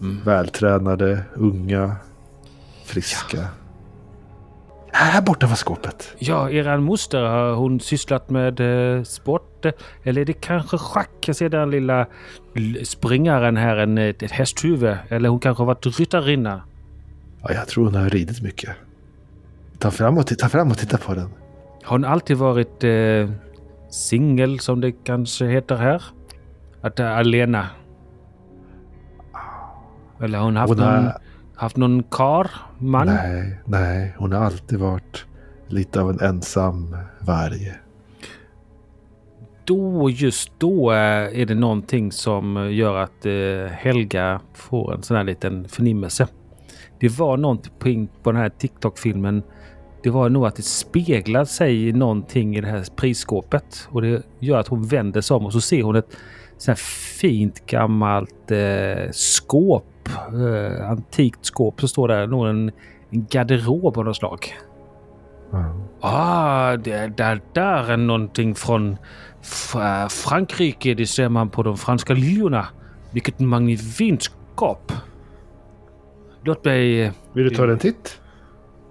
[0.01, 0.21] Mm.
[0.25, 1.97] Vältränade, unga,
[2.85, 3.49] friska.
[4.97, 6.15] Här borta var skåpet.
[6.19, 9.67] Ja, eran moster, har hon sysslat med eh, sport?
[10.03, 11.11] Eller är det kanske schack?
[11.27, 12.07] Jag ser den lilla
[12.85, 14.97] springaren här, en, ett, hästhuvud.
[15.09, 16.63] Eller hon kanske har varit ryttarinna.
[17.43, 18.71] Ja, jag tror hon har ridit mycket.
[19.79, 21.29] Ta fram och, ta fram och titta på den.
[21.83, 23.31] Har hon alltid varit eh,
[23.91, 26.03] singel, som det kanske heter här?
[26.81, 27.67] Att det är alena?
[30.23, 31.19] Eller har hon haft Hon någon, har,
[31.55, 33.07] haft någon kar, man?
[33.07, 35.27] nej, nej, hon har alltid varit
[35.67, 37.73] lite av en ensam varg.
[39.65, 45.17] Då, just då eh, är det någonting som gör att eh, Helga får en sån
[45.17, 46.29] här liten förnimmelse.
[47.01, 49.43] Det var någonting på den här TikTok-filmen.
[50.03, 53.89] Det var nog att det speglar sig någonting i det här prisskåpet.
[53.91, 56.17] Och det gör att hon vänder sig om och så ser hon ett
[56.59, 56.85] sånt här
[57.19, 59.11] fint gammalt eh,
[60.09, 60.35] skåp.
[60.35, 61.81] Eh, antikt skåp.
[61.81, 62.71] Så står där nog en,
[63.11, 64.55] en garderob av något slag.
[65.53, 65.75] Ja.
[66.01, 68.97] Ah, det, där, där är någonting från
[69.43, 70.95] F- Frankrike.
[70.95, 72.67] Det ser man på de franska liljorna.
[73.11, 74.93] Vilket magnifikt skåp.
[76.43, 77.03] Låt mig...
[77.03, 78.21] eh, Vill du ta en titt?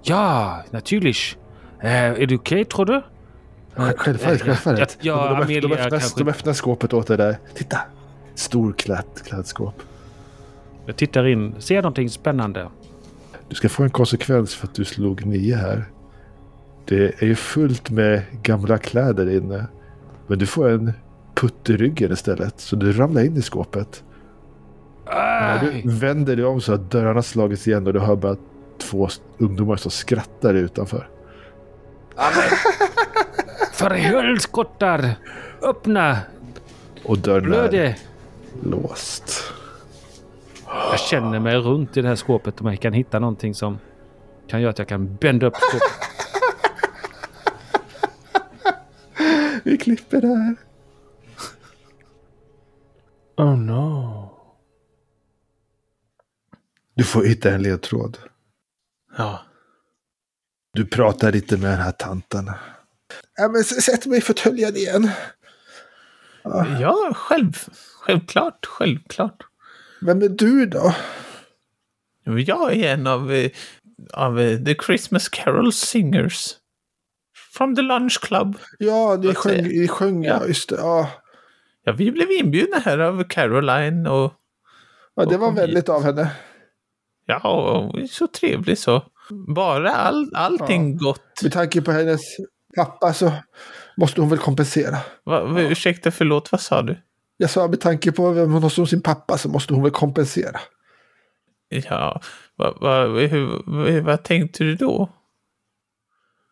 [0.03, 1.37] Ja, naturligt.
[1.81, 3.01] Eh, är det okej, tror du?
[3.75, 4.97] Självfallet, självfallet.
[5.01, 7.37] Ja, ja, de, öppnar, Amelia de, öppnar, kanske- de öppnar skåpet åt dig där.
[7.55, 7.77] Titta!
[8.35, 9.75] Stor kläd, klädskåp.
[10.85, 11.55] Jag tittar in.
[11.59, 12.69] Ser jag någonting spännande?
[13.49, 15.85] Du ska få en konsekvens för att du slog nio här.
[16.85, 19.65] Det är ju fullt med gamla kläder inne.
[20.27, 20.93] Men du får en
[21.35, 22.59] putt i ryggen istället.
[22.59, 24.03] Så du ramlar in i skåpet.
[25.05, 28.35] När Aj, du vänder dig om så har dörrarna slagits igen och du hör bara
[28.77, 31.09] två ungdomar som skrattar utanför.
[33.73, 35.15] för helskottar!
[35.61, 36.17] Öppna!
[37.03, 37.95] Och dörren är Blöde!
[38.63, 39.52] låst.
[40.73, 43.79] Jag känner mig runt i det här skåpet om jag kan hitta någonting som
[44.47, 46.09] kan göra att jag kan bända upp skåpet.
[49.63, 50.55] Vi klipper där.
[53.37, 54.29] Oh no.
[56.95, 58.17] Du får hitta en ledtråd.
[59.17, 59.41] Ja.
[60.73, 62.51] Du pratar lite med den här tanten.
[63.35, 65.09] Ja, men sätt mig i fåtöljen igen.
[66.79, 67.53] Ja, själv,
[67.99, 69.43] självklart, självklart.
[70.05, 70.93] Vem är du då?
[72.25, 73.51] Jag är en av, eh,
[74.13, 76.47] av eh, The Christmas Carol Singers.
[77.57, 78.57] From the Lunch Club.
[78.79, 80.37] Ja, ni sjöng, ni sjöng ja.
[80.41, 80.47] Ja.
[80.47, 80.75] just det.
[80.75, 81.09] Ja.
[81.83, 84.33] Ja, vi blev inbjudna här av Caroline och
[85.15, 86.31] ja, det Och var väldigt av henne.
[87.25, 89.03] ja, och så trevlig så.
[89.55, 91.41] Bara all, allting gott.
[91.43, 92.21] Med tanke på hennes
[92.75, 93.31] pappa så
[93.97, 94.97] måste hon väl kompensera.
[95.23, 96.97] Va, va, ursäkta, förlåt, vad sa du?
[97.37, 99.91] Jag sa med tanke på vem hon har som sin pappa så måste hon väl
[99.91, 100.59] kompensera.
[101.69, 102.21] Ja,
[102.55, 105.09] va, va, hur, vad tänkte du då?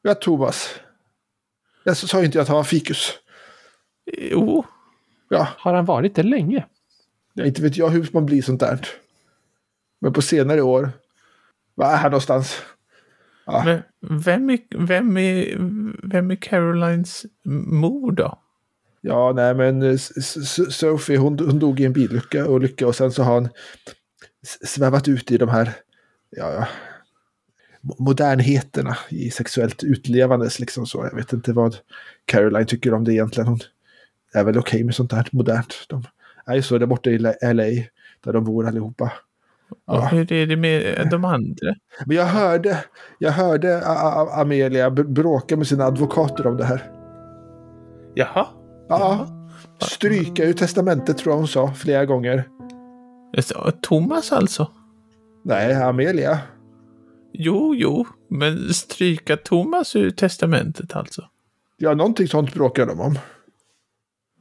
[0.02, 0.70] Ja, Thomas.
[1.84, 3.14] Jag sa ju inte att han var fikus.
[4.06, 4.66] Jo,
[5.30, 6.66] Ja, Har han varit det länge?
[7.34, 8.88] jag inte vet jag hur man blir sånt där.
[10.02, 10.92] Men på senare år.
[11.76, 12.62] Var är han någonstans?
[13.66, 13.82] men
[14.20, 15.56] vem är, vem är,
[16.04, 18.41] vem är Carolines mor då?
[19.02, 19.96] Ja, nej men eh,
[20.70, 23.50] Sophie hon, hon dog i en bilolycka och, lycka, och sen så har han
[24.66, 25.72] svävat ut i de här
[26.30, 26.68] ja, ja,
[27.82, 30.60] mo- modernheterna i sexuellt utlevandes.
[30.60, 31.06] Liksom så.
[31.12, 31.76] Jag vet inte vad
[32.26, 33.48] Caroline tycker om det egentligen.
[33.48, 33.60] Hon
[34.34, 35.74] är väl okej med sånt här modernt.
[35.90, 36.04] De
[36.46, 37.32] är ju så där borta i LA,
[38.24, 39.12] där de bor allihopa.
[39.86, 41.76] Och hur är det med de andra?
[42.06, 42.84] Men jag hörde,
[43.20, 46.92] jag hörde A- A- Amelia bråka med sina advokater om det här.
[48.14, 48.48] Jaha.
[48.92, 49.28] Ja,
[49.80, 52.50] stryka ur testamentet tror jag hon sa flera gånger.
[53.82, 54.72] Thomas alltså?
[55.44, 56.40] Nej, Amelia.
[57.34, 61.30] Jo, jo, men stryka Thomas ur testamentet alltså?
[61.78, 63.20] Ja, någonting sånt bråkade de om.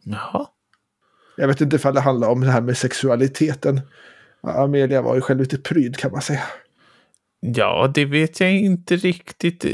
[0.05, 0.47] Jaha.
[1.37, 3.81] Jag vet inte ifall det handlar om det här med sexualiteten.
[4.43, 6.43] Amelia var ju själv lite pryd kan man säga.
[7.41, 9.65] Ja, det vet jag inte riktigt.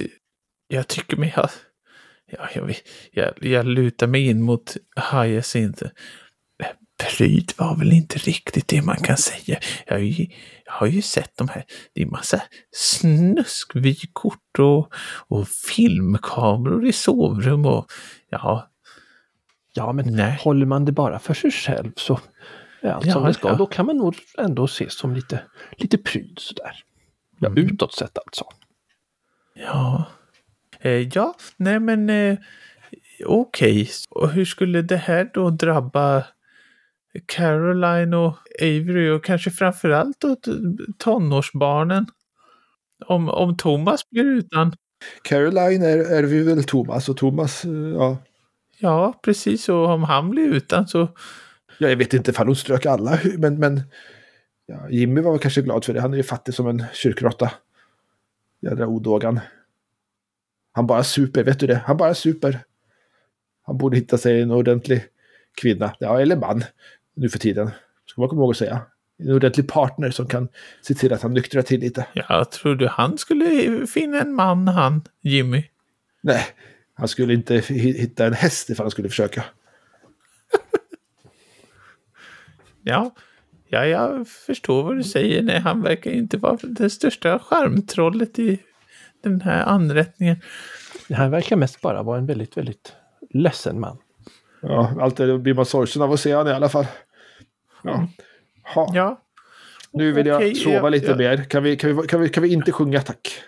[0.68, 1.48] Jag tycker mig ha...
[2.30, 2.74] Ja, jag,
[3.12, 4.76] jag, jag lutar mig in mot
[5.12, 5.84] Hyacinth.
[7.16, 9.58] Pryd var väl inte riktigt det man kan säga.
[9.86, 10.26] Jag har ju,
[10.64, 11.64] jag har ju sett de här.
[11.94, 14.92] Det är massa snuskvykort och,
[15.28, 17.86] och filmkameror i sovrum och
[18.30, 18.70] ja,
[19.74, 20.38] Ja, men Nej.
[20.42, 22.20] håller man det bara för sig själv så
[22.80, 23.48] är allt som Ja, det ska.
[23.48, 23.54] ja.
[23.54, 25.42] Då kan man nog ändå ses som lite,
[25.76, 26.82] lite pryd sådär.
[27.38, 27.64] Ja, Mm.
[27.66, 28.44] utåt sett alltså.
[29.54, 30.04] Ja.
[30.80, 32.38] Eh, ja, nej men eh,
[33.24, 33.90] okej.
[34.10, 36.24] Och hur skulle det här då drabba
[37.26, 40.36] Caroline och Avery och kanske framförallt då
[40.98, 42.06] tonårsbarnen?
[43.06, 44.72] Om, om Thomas blir utan.
[45.22, 48.18] Caroline är, är vi väl Thomas och Thomas, eh, ja.
[48.78, 49.68] Ja, precis.
[49.68, 51.08] Och om han blir utan så...
[51.78, 53.82] ja jag vet inte ifall hon strök alla, men, men
[54.66, 56.00] ja, Jimmy var väl kanske glad för det.
[56.00, 57.50] Han är ju fattig som en kyrkråtta.
[58.60, 59.40] Jädra odågan.
[60.76, 61.82] Han bara super, vet du det?
[61.86, 62.58] Han bara super.
[63.66, 65.04] Han borde hitta sig en ordentlig
[65.60, 66.64] kvinna, ja, eller man,
[67.14, 67.70] nu för tiden.
[68.06, 68.80] Ska man komma ihåg att säga.
[69.18, 70.48] En ordentlig partner som kan
[70.82, 72.06] se till att han nyktrar till lite.
[72.14, 75.64] Ja, tror du han skulle finna en man, han, Jimmy?
[76.20, 76.44] Nej,
[76.94, 79.44] han skulle inte hi- hitta en häst ifall han skulle försöka.
[82.82, 83.14] Ja,
[83.68, 85.42] ja, jag förstår vad du säger.
[85.42, 88.58] Nej, han verkar inte vara det största charmtrollet i
[89.22, 90.40] den här anrättningen.
[91.08, 92.96] Det här verkar mest bara vara en väldigt, väldigt
[93.30, 93.98] ledsen man.
[94.60, 96.86] Ja, alltid blir man sorgsen av att se honom i alla fall.
[97.82, 98.08] Ja.
[98.74, 98.90] Ha.
[98.94, 99.20] Ja,
[99.92, 101.16] Nu vill jag Okej, sova ja, lite ja.
[101.16, 101.44] mer.
[101.44, 103.42] Kan vi, kan, vi, kan, vi, kan vi inte sjunga tack?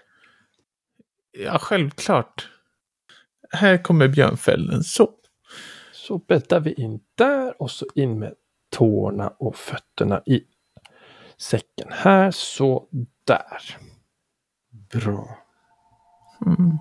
[1.39, 2.49] ja självklart.
[3.51, 4.85] Här kommer björnfällen.
[4.85, 5.11] Så.
[5.93, 8.35] Så bäddar vi in där och så in med
[8.71, 10.45] tårna och fötterna i
[11.37, 12.31] säcken här.
[12.31, 12.89] Så
[13.25, 13.77] där.
[14.93, 15.39] Bra.
[16.47, 16.79] Mm.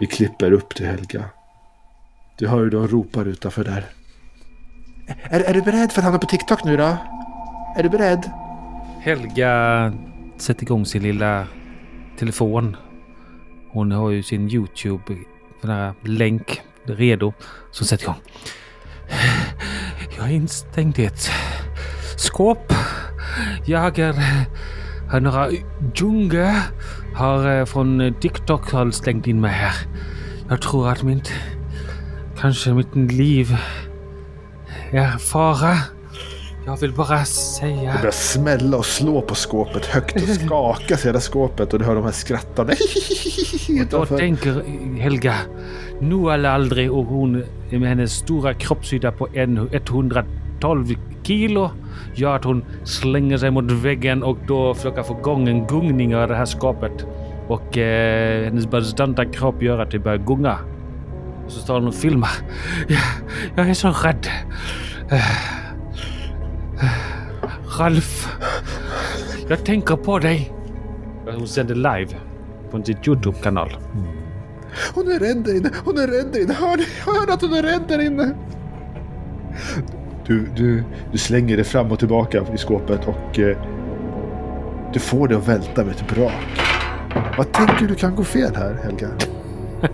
[0.00, 1.24] Vi klipper upp till Helga.
[2.38, 3.84] Du hör hur de ropar utanför där.
[5.22, 6.96] Är, är du beredd för att hamna på TikTok nu då?
[7.76, 8.30] Är du beredd?
[9.00, 9.92] Helga
[10.36, 11.46] sätter igång sin lilla
[12.18, 12.76] telefon.
[13.70, 15.16] Hon har ju sin YouTube,
[15.62, 17.32] den här länk redo.
[17.72, 18.20] Så sätter igång.
[20.16, 21.30] Jag är instängd i ett
[22.16, 22.72] skåp.
[23.66, 24.14] Jag är...
[25.10, 25.50] Har några
[25.94, 26.62] djungar
[27.18, 29.74] har eh, från TikTok har slängt in mig här.
[30.48, 31.32] Jag tror att mitt...
[32.40, 33.56] Kanske mitt liv
[34.90, 35.76] är fara.
[36.66, 37.92] Jag vill bara säga...
[37.92, 41.94] Det börjar smälla och slå på skåpet högt och skakas hela skåpet och du hör
[41.94, 42.76] de här skrattande.
[43.68, 44.18] Då utanför.
[44.18, 44.62] tänker
[45.00, 45.34] Helga,
[46.00, 50.94] nu eller aldrig och hon med hennes stora kroppshydda på en 112
[51.28, 51.70] kilo
[52.14, 56.28] gör att hon slänger sig mot väggen och då försöker få igång en gungning av
[56.28, 57.06] det här skapet.
[57.48, 60.58] Och eh, hennes bastanta kropp gör att det börjar gunga.
[61.46, 62.30] Och så står hon och filmar.
[62.88, 63.00] Jag,
[63.56, 64.26] jag är så rädd.
[67.78, 68.28] Ralf,
[69.48, 70.52] jag tänker på dig.
[71.36, 72.16] Hon sänder live
[72.70, 73.76] på sin Youtube-kanal.
[74.94, 75.70] Hon är rädd där inne.
[75.84, 76.54] Hon är rädd där inne.
[76.54, 76.84] Hör, ni?
[77.06, 78.34] hör att hon är rädd där inne.
[80.28, 83.56] Du, du, du slänger dig fram och tillbaka i skåpet och eh,
[84.92, 86.60] du får det att välta med ett brak.
[87.36, 89.08] Vad tänker du kan gå fel här, Helga?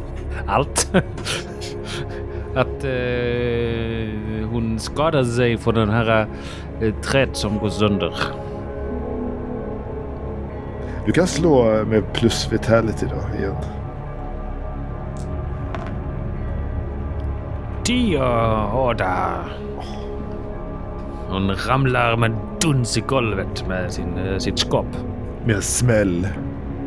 [0.47, 0.93] Allt.
[2.55, 6.26] Att eh, hon skadar sig för den här
[6.80, 8.14] eh, träd som går sönder.
[11.07, 13.57] Du kan slå med plus vitality då igen.
[17.85, 18.18] Tio
[18.70, 19.45] hårda.
[21.29, 24.87] Hon ramlar med duns i golvet med sin, eh, sitt skåp.
[25.45, 26.29] Med en smäll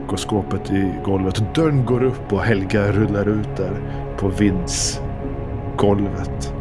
[0.07, 1.55] går skåpet i golvet.
[1.55, 3.71] Dörren går upp och Helga rullar ut där
[4.17, 6.53] på vindsgolvet.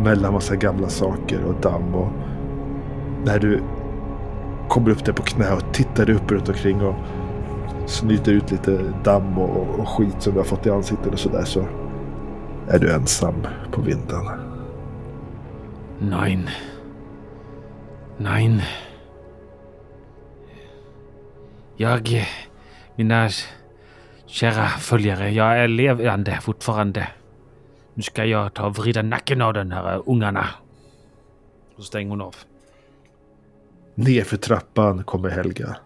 [0.00, 1.94] Mellan massa gamla saker och damm.
[1.94, 2.12] Och
[3.24, 3.60] när du
[4.68, 6.94] kommer upp där på knä och tittar upp runt omkring och
[7.86, 11.18] snyter ut lite damm och, och, och skit som du har fått i ansiktet och
[11.18, 11.64] sådär så
[12.68, 14.26] är du ensam på vinden.
[15.98, 16.48] Nein.
[18.18, 18.62] Nein.
[21.76, 22.28] Jag,
[22.96, 23.28] mina
[24.26, 27.08] kära följare, jag är levande fortfarande.
[27.94, 30.46] Nu ska jag ta och vrida nacken av den här ungarna.
[31.76, 32.34] Så stänger hon av.
[33.94, 35.76] Nerför trappan kommer Helga.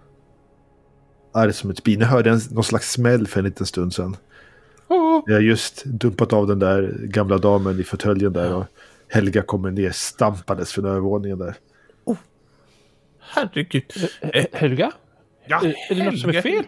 [1.33, 2.01] Arg som ett bin.
[2.01, 4.16] Jag hörde en, någon slags smäll för en liten stund sedan.
[5.26, 8.64] Jag har just dumpat av den där gamla damen i fåtöljen där och
[9.09, 11.57] Helga kommer ner stampandes från övervåningen där.
[13.31, 13.83] Herregud.
[14.20, 14.93] Eh, Helga?
[15.47, 16.64] Ja, Är, är det något som är fel?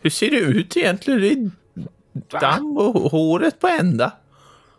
[0.00, 1.52] Hur ser det ut egentligen?
[2.12, 4.12] Det är damm och håret på ända.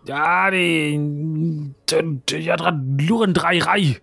[0.07, 2.71] ja det är en jädra
[3.09, 3.97] lurendrejeri.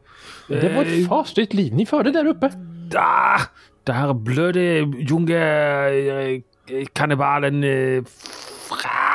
[0.48, 2.50] Det var ett fasligt liv ni förde där uppe.
[2.94, 3.40] Ah,
[3.84, 4.60] det här blöde
[4.98, 5.38] junge
[5.88, 6.40] eh,
[6.92, 7.64] kannibalen...
[7.64, 8.04] Eh,
[8.68, 9.09] fra.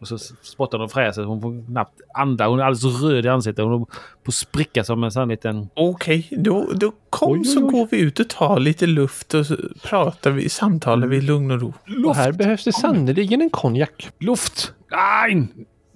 [0.00, 1.24] Och så spottar hon och fräser.
[1.24, 2.46] Hon får knappt anda.
[2.46, 3.64] Hon är alldeles röd i ansiktet.
[3.64, 3.86] Hon är
[4.24, 5.68] på spricka som en sån liten...
[5.74, 7.70] Okej, då, då kom Oj, oj, så oj.
[7.72, 11.50] går vi ut och tar lite luft och så pratar vi, samtalar vi i lugn
[11.50, 11.74] och ro.
[12.06, 14.10] Och här behövs det sannerligen en konjak.
[14.18, 14.72] Luft!
[14.90, 15.48] Nein!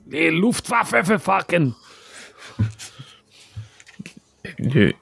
[0.05, 1.74] Det är Luftwaffe för facken!
[4.59, 4.92] Nu,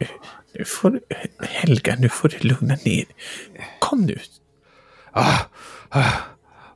[0.58, 1.00] nu får
[1.40, 3.04] Helga, nu får du lugna ner
[3.78, 4.18] Kom nu.
[5.12, 5.38] Ah,
[5.88, 6.12] ah.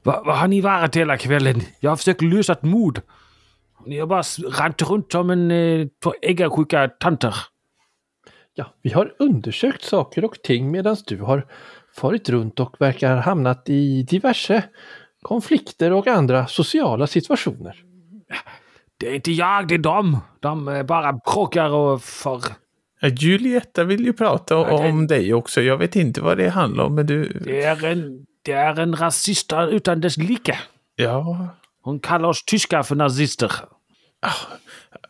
[0.02, 1.60] Vad vad har ni varit hela kvällen?
[1.80, 3.00] Jag har försökt lösa ett mord.
[3.86, 4.22] Ni har bara
[4.62, 7.34] ränt runt som en eh, två äggasjuka tanter.
[8.54, 11.46] Ja, vi har undersökt saker och ting medan du har
[11.96, 14.62] farit runt och verkar ha hamnat i diverse
[15.22, 17.76] konflikter och andra sociala situationer.
[19.00, 20.18] Det är inte jag, det är de.
[20.40, 22.40] De är bara bråkar och för...
[23.20, 25.60] Julietta vill ju prata Ja, det- om dig också.
[25.62, 27.40] Jag vet inte vad det handlar om, men du...
[27.44, 30.58] Det är en, det är en rasist utan dess like.
[30.96, 31.48] Ja,
[31.82, 33.52] Hon kallar oss tyskar för nazister.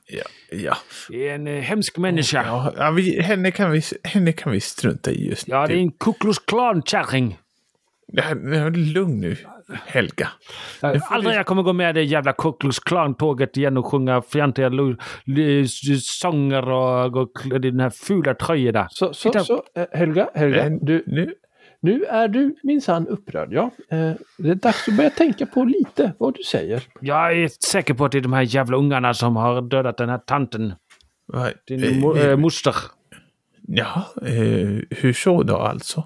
[0.08, 0.76] ja, ja.
[1.08, 2.44] Det är en eh, hemsk människa.
[2.46, 5.54] ja, ja vi, henne, kan vi, henne kan vi strunta i just nu.
[5.54, 7.38] Ja, det är en Ku Klux Klan-kärring.
[8.94, 9.36] Lugn nu,
[9.86, 10.28] Helga.
[10.80, 13.86] Jag får Aldrig du- jag kommer gå med det jävla Ku Klux Klan-tåget igen och
[13.86, 14.70] sjunga fjantiga
[16.00, 16.68] sånger
[17.16, 18.86] och i den här fula tröjan där.
[18.90, 19.44] Så, så, Titta.
[19.44, 19.62] så
[19.92, 21.34] Helga, Helga Eh, du, Nu,
[21.80, 23.52] nu är du minsann upprörd.
[23.52, 26.82] Ja, eh, det är dags att börja tänka på lite vad du säger.
[27.00, 30.08] Jag är säker på att det är de här jävla ungarna som har dödat den
[30.08, 30.74] här tanten.
[31.26, 32.74] vad- Din eh, mo- vi- eh, moster.
[33.66, 36.04] Ja, eh, hur så då alltså?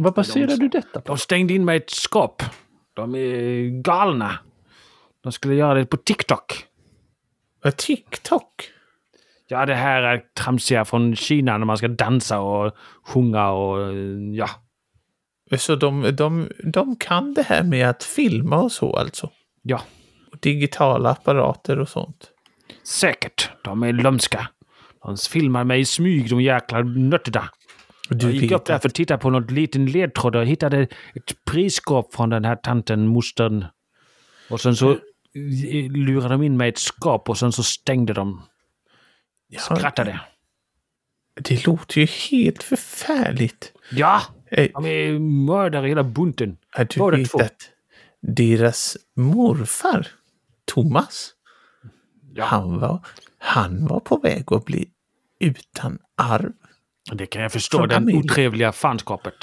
[0.00, 1.06] Vad baserar du detta på?
[1.06, 2.42] De stängde in mig i ett skåp.
[2.94, 4.38] De är galna.
[5.22, 6.64] De skulle göra det på TikTok.
[7.62, 8.70] Vad, TikTok?
[9.48, 12.72] Ja, det här är tramsiga från Kina när man ska dansa och
[13.06, 13.94] sjunga och eh,
[14.34, 14.48] ja.
[15.58, 19.30] Så de, de, de kan det här med att filma och så alltså?
[19.62, 19.82] Ja,
[20.32, 22.30] Och digitala apparater och sånt?
[22.84, 23.50] säkert.
[23.64, 24.48] De är lömska.
[25.02, 27.50] De filmar mig i smyg, de jäkla nötterna.
[28.08, 30.82] Jag gick upp där för att titta på något liten ledtråd och hittade
[31.14, 33.64] ett prisskåp från den här tanten, mostern.
[34.50, 34.98] Och sen så
[35.90, 38.42] lurade de in mig i ett skåp och sen så stängde de.
[39.48, 40.20] Ja, Skrattade.
[41.40, 43.72] Det låter ju helt förfärligt.
[43.90, 46.56] Ja, de är mördare hela bunten.
[46.76, 47.40] är du Båda vet två.
[48.20, 50.06] deras morfar,
[50.64, 51.32] Thomas,
[52.34, 52.44] Ja.
[52.44, 53.04] han, var,
[53.38, 54.88] han var på väg att bli
[55.40, 56.52] utan arv.
[57.12, 59.34] Det kan jag förstå, det otrevliga fanskapet.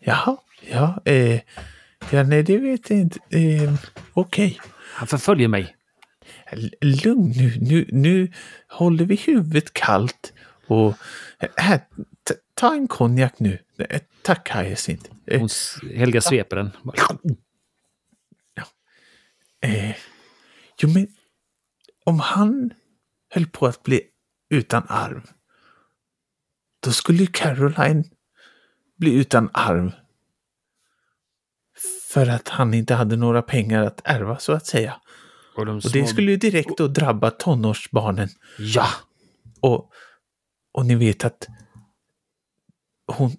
[0.00, 0.36] Jaha,
[0.70, 1.40] ja, eh,
[2.10, 3.18] ja, nej, det vet jag inte.
[3.30, 3.74] Eh,
[4.12, 4.58] Okej,
[4.94, 5.76] Han förföljer mig.
[6.80, 8.32] Lugn nu, nu, nu
[8.68, 10.32] håller vi huvudet kallt
[10.66, 10.94] och
[11.56, 11.80] här,
[12.62, 13.58] ta en konjak nu.
[13.78, 15.10] Eh, Tack Hyacinth.
[15.26, 15.48] Eh, Hon,
[15.94, 16.70] Helga sveper den.
[19.62, 19.96] Eh,
[20.82, 21.06] jo, men
[22.04, 22.70] om han
[23.30, 24.02] höll på att bli
[24.50, 25.22] utan arv,
[26.80, 28.04] då skulle ju Caroline
[28.96, 29.92] bli utan arv.
[32.12, 35.00] För att han inte hade några pengar att ärva, så att säga.
[35.56, 38.28] Och, de Och det små- skulle ju direkt då drabba tonårsbarnen.
[38.58, 38.86] Ja,
[39.60, 39.92] Och,
[40.72, 41.46] och ni vet att
[43.12, 43.30] hon,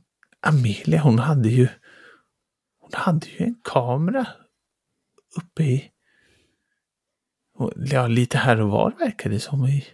[0.41, 1.67] Amelia, hon hade ju
[2.79, 4.27] hon hade ju en kamera
[5.37, 5.91] uppe i
[7.75, 9.65] ja, lite här och var verkar det som.
[9.65, 9.85] I,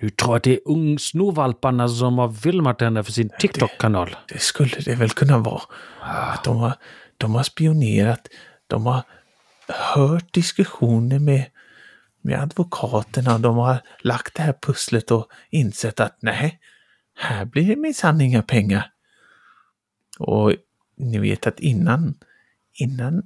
[0.00, 4.16] du tror att det är ung snorvalparna som har filmat henne för sin TikTok-kanal?
[4.28, 5.62] det skulle det väl kunna vara.
[6.00, 6.72] Att de har,
[7.16, 8.28] de har spionerat,
[8.66, 9.02] de har
[9.68, 11.44] hört diskussioner med,
[12.20, 13.38] med advokaterna.
[13.38, 16.60] De har lagt det här pusslet och insett att nej,
[17.16, 18.90] här blir det minsann inga pengar.
[20.18, 20.52] Och
[20.96, 22.14] ni vet att innan,
[22.74, 23.22] innan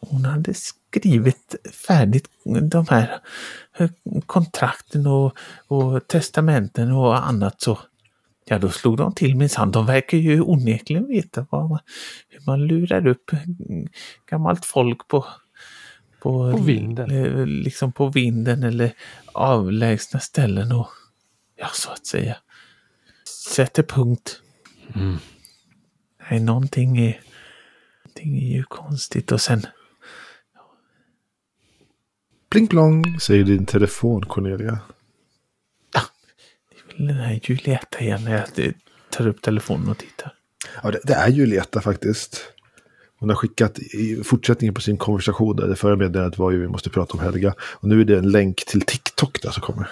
[0.00, 1.54] hon hade skrivit
[1.86, 2.28] färdigt
[2.62, 3.20] de här
[3.78, 3.90] eh,
[4.26, 7.78] kontrakten och, och testamenten och annat så
[8.44, 9.70] Ja, då slog de till minsann.
[9.70, 11.78] De verkar ju onekligen veta vad man,
[12.28, 13.30] hur man lurar upp
[14.30, 15.26] gammalt folk på,
[16.20, 17.10] på, På vinden.
[17.10, 18.92] eh, Liksom på vinden eller
[19.32, 20.88] avlägsna ställen och
[21.56, 22.36] ja, så att säga
[23.50, 24.42] sätter punkt.
[24.94, 25.16] Mm.
[26.30, 27.20] Nej, någonting är,
[28.04, 29.66] någonting är ju konstigt och sen
[32.50, 34.78] Pling plong, säger din telefon Cornelia.
[36.96, 38.72] den här Julietta igen när jag
[39.10, 40.34] tar upp telefonen och tittar.
[40.82, 42.52] Ja, det, det är Julieta faktiskt.
[43.18, 45.56] Hon har skickat i fortsättningen på sin konversation.
[45.56, 47.54] Där det förra meddelandet var ju vi måste prata om Helga.
[47.60, 49.88] Och nu är det en länk till TikTok där som kommer.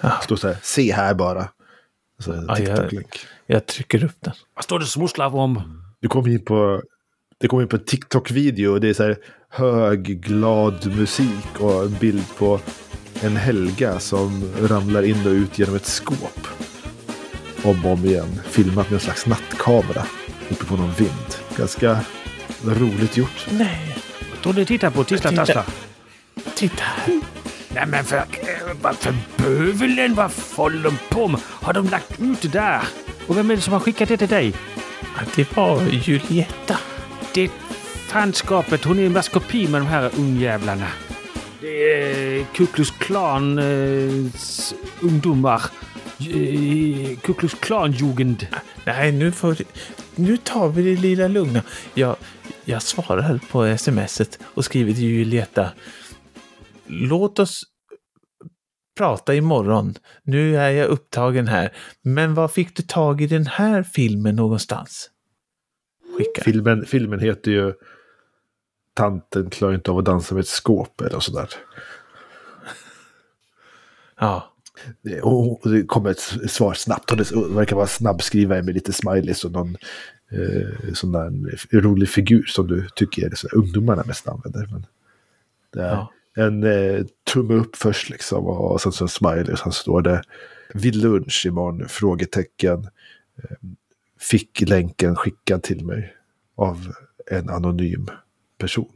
[0.00, 0.08] Ja.
[0.08, 1.48] Det står så här, se här bara.
[2.26, 3.04] Ja, jag-.
[3.46, 4.34] Jag trycker upp den.
[4.54, 5.82] Vad står det smusslar om?
[6.00, 6.82] Du kommer in på,
[7.38, 9.16] det kommer in på en TikTok-video och det är så här
[9.48, 12.60] hög, glad musik och en bild på
[13.22, 16.46] en Helga som ramlar in och ut genom ett skåp.
[17.64, 18.40] Om och om igen.
[18.44, 20.06] Filmat med en slags nattkamera.
[20.50, 21.56] Uppe på någon vind.
[21.56, 22.00] Ganska
[22.64, 23.46] roligt gjort.
[23.50, 23.96] Nej,
[24.54, 25.46] det titta på Tisla Titta.
[25.46, 25.64] Tassla?
[26.54, 27.20] titta här.
[27.74, 28.24] Nej men för,
[28.82, 31.40] vad för bövelen, vad håller de på med?
[31.44, 32.80] Har de lagt ut det där?
[33.26, 34.52] Och vem är det som har skickat det till dig?
[35.16, 36.78] Ja, Det var Julietta.
[37.34, 37.50] Det
[38.08, 40.86] fanskapet, hon är en maskopi med de här ungjävlarna.
[41.60, 44.30] Det är Ku Klux Klan eh,
[45.00, 45.62] ungdomar.
[46.18, 48.46] Eh, Ku Klux Klan-jugend.
[48.84, 49.56] Nej, nu, får,
[50.14, 51.62] nu tar vi det lilla lugna.
[51.94, 52.16] Jag,
[52.64, 55.68] jag svarar på smset och skriver till Julietta.
[56.92, 57.62] Låt oss
[58.98, 59.94] prata imorgon.
[60.22, 61.72] Nu är jag upptagen här.
[62.02, 65.10] Men var fick du tag i den här filmen någonstans?
[66.18, 66.42] Skicka.
[66.42, 67.74] Filmen, filmen heter ju
[68.94, 71.48] Tanten klarar inte av att dansa med ett skåp eller sådär.
[74.20, 74.54] Ja.
[75.22, 77.10] Och det kommer ett svar snabbt.
[77.10, 79.76] Och det verkar vara snabbskrivare med lite smileys och någon
[80.30, 84.68] eh, sån där rolig figur som du tycker är det så ungdomarna mest använder.
[84.72, 84.86] Men
[85.72, 86.12] det är Ja.
[86.36, 90.22] En eh, tumme upp först liksom och sen så en smiley och sen står det
[90.74, 91.88] vid lunch imorgon?
[91.88, 92.84] Frågetecken.
[93.36, 93.56] Eh,
[94.18, 96.16] Fick länken skickad till mig
[96.56, 96.92] av
[97.30, 98.06] en anonym
[98.58, 98.92] person.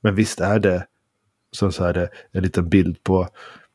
[0.00, 0.86] Men visst är det
[1.52, 3.28] Sen så är det en liten bild på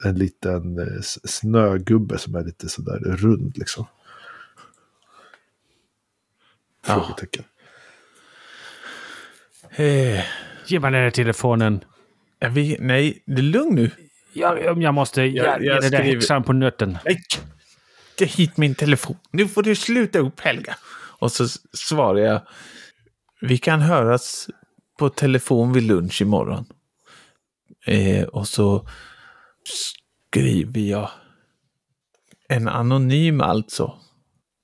[0.03, 3.85] en liten eh, snögubbe som är lite sådär rund liksom.
[6.87, 6.93] Ja.
[6.93, 7.43] Frågetecken.
[9.71, 10.23] Eh,
[10.65, 11.83] Ge mig den här telefonen.
[12.49, 13.91] Vi, nej, det är lugn nu.
[14.33, 16.97] Jag, jag måste Jag- jag, ge jag den där häxan på nöten.
[17.05, 17.17] Nej,
[18.17, 19.17] det är hit min telefon.
[19.31, 20.75] Nu får du sluta upp Helga.
[21.19, 22.41] Och så svarar jag.
[23.41, 24.49] Vi kan höras
[24.99, 26.65] på telefon vid lunch imorgon.
[27.85, 28.87] Eh, och så
[29.63, 31.09] skriver jag.
[32.49, 33.97] En anonym alltså.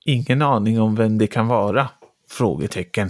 [0.06, 1.90] Ingen aning om vem det kan vara?
[2.30, 3.10] Frågetecken.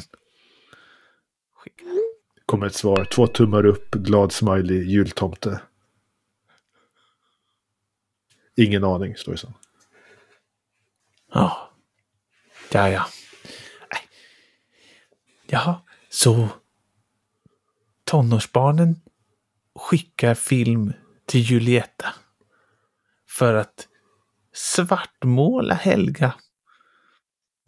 [2.49, 3.05] Kommer ett svar.
[3.05, 5.61] Två tummar upp, glad smiley, jultomte.
[8.55, 9.53] Ingen aning, står det sen.
[11.33, 11.71] Ja.
[12.71, 13.05] Ja, ja.
[15.47, 16.49] Jaha, så
[18.03, 19.01] tonårsbarnen
[19.75, 20.93] skickar film
[21.25, 22.13] till Julietta
[23.29, 23.87] för att
[24.53, 26.33] svartmåla Helga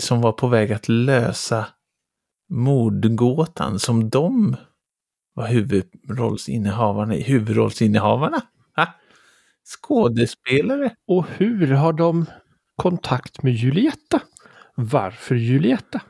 [0.03, 1.67] som var på väg att lösa
[2.49, 4.57] mordgåtan som de
[5.33, 7.21] var huvudrollsinnehavarna i.
[7.21, 8.41] Huvudrollsinnehavarna?
[8.75, 8.87] Ha?
[9.65, 10.95] Skådespelare?
[11.07, 12.25] Och hur har de
[12.75, 14.21] kontakt med Julietta?
[14.75, 16.01] Varför Julietta?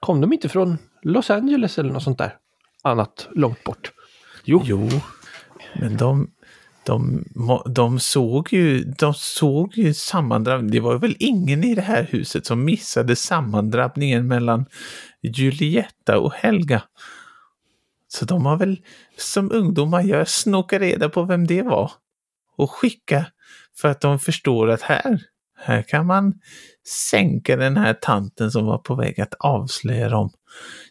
[0.00, 2.36] Kom de inte från Los Angeles eller något sånt där?
[2.82, 3.92] Annat långt bort.
[4.44, 4.62] Jo.
[4.64, 4.88] jo.
[5.74, 6.30] Men de,
[6.86, 7.24] de,
[7.66, 10.72] de såg ju, de såg ju sammandrabbningen.
[10.72, 14.66] Det var väl ingen i det här huset som missade sammandrabbningen mellan
[15.22, 16.82] Julietta och Helga.
[18.14, 18.80] Så de har väl,
[19.16, 21.92] som ungdomar gör, snokat reda på vem det var.
[22.56, 23.26] Och skicka
[23.80, 25.20] för att de förstår att här,
[25.58, 26.34] här kan man
[27.10, 30.30] sänka den här tanten som var på väg att avslöja dem.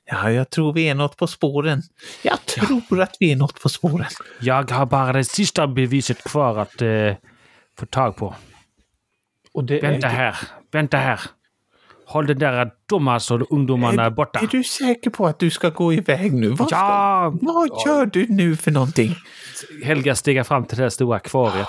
[0.05, 1.81] Ja, jag tror vi är något på spåren.
[2.23, 4.09] Jag tror att vi är något på spåren.
[4.39, 7.13] Jag har bara det sista beviset kvar att eh,
[7.79, 8.35] få tag på.
[9.53, 10.35] Och det Vänta är, här,
[10.71, 11.19] vänta här.
[12.11, 14.39] Håll den där dumma så ungdomarna Är, borta.
[14.39, 16.49] är du säker på att du ska gå iväg nu?
[16.49, 17.33] Vad, ska, Ja!
[17.41, 19.15] vad gör du nu för någonting?
[19.83, 21.67] Helga stiger fram till det här stora akvariet.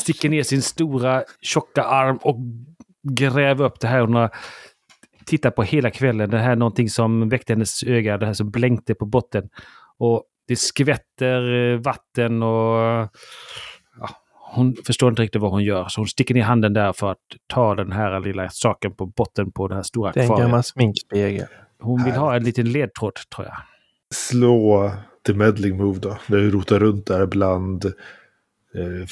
[0.00, 2.36] Sticker ner sin stora tjocka arm och
[3.08, 4.00] gräver upp det här.
[4.00, 4.30] Hon har
[5.26, 6.30] tittat på hela kvällen.
[6.30, 8.18] Det här är någonting som väckte hennes öga.
[8.18, 9.48] Det här som blänkte på botten.
[9.98, 13.08] Och det skvätter eh, vatten och...
[14.54, 17.18] Hon förstår inte riktigt vad hon gör, så hon sticker ner handen där för att
[17.46, 20.46] ta den här lilla saken på botten på det här stora Det är en akvariet.
[20.48, 21.46] gammal sminkspegel.
[21.80, 23.56] Hon vill ha en liten ledtråd, tror jag.
[24.14, 24.92] Slå
[25.22, 26.18] till medling move då.
[26.26, 29.06] När du rotar runt där bland eh,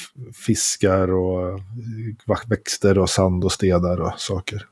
[0.45, 4.67] fiskar och eh, växter och sand och stenar och saker.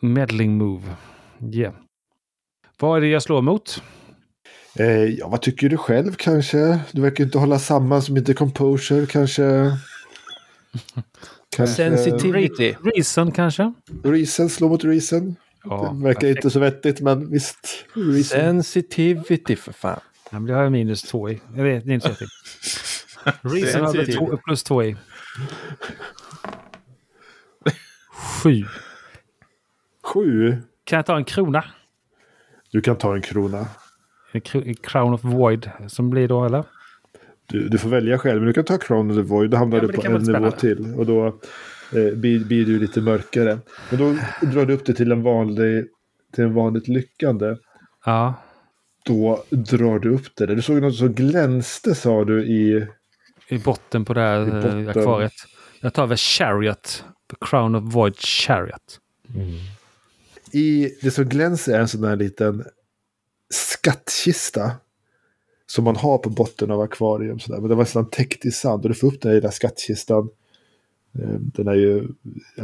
[0.00, 0.82] Meddling move.
[1.52, 1.74] Yeah.
[2.78, 3.82] Vad är det jag slår mot?
[4.78, 6.78] Eh, ja, vad tycker du själv kanske?
[6.92, 9.42] Du verkar inte hålla samman som inte composure kanske.
[11.56, 12.74] kanske Sensitivity.
[12.94, 13.72] Reason kanske?
[14.04, 15.36] Reason, slå mot reason.
[15.64, 16.36] Ja, det verkar perfekt.
[16.36, 17.84] inte så vettigt, men visst.
[17.94, 18.22] Reason.
[18.24, 20.00] Sensitivity för fan.
[20.30, 21.40] Ja, men det har jag minus två i.
[21.56, 22.28] Jag vet, det är inte så viktigt.
[23.74, 24.96] Reason två, plus två i.
[28.12, 28.64] Sju.
[30.04, 30.56] Sju.
[30.84, 31.64] Kan jag ta en krona?
[32.70, 33.66] Du kan ta en krona.
[34.82, 36.64] Crown of void som blir då, eller?
[37.46, 39.50] Du, du får välja själv, men du kan ta Crown eller Void.
[39.50, 40.56] Då hamnar Ja, du på en nivå spännande.
[40.56, 40.94] till.
[40.94, 43.58] Och då eh, blir, blir du lite mörkare.
[43.90, 44.16] Men då
[44.46, 45.86] drar du upp det till en vanlig,
[46.34, 47.56] till en vanligt lyckande.
[48.04, 48.34] Ja.
[49.04, 50.46] Då drar du upp det.
[50.46, 52.86] Du såg något som glänste sa du i...
[53.48, 55.32] I botten på det här eh, akvariet.
[55.80, 57.04] Jag tar väl Chariot.
[57.40, 59.00] Crown of void Chariot.
[60.52, 62.64] i det som glänser är en sån där liten
[63.54, 64.72] skattkista.
[65.66, 67.38] Som man har på botten av akvarium.
[67.38, 67.60] Sådär.
[67.60, 68.82] Men den var nästan täckt i sand.
[68.82, 70.28] Och du får upp den här lilla skattkistan.
[71.18, 72.08] Eh, den är ju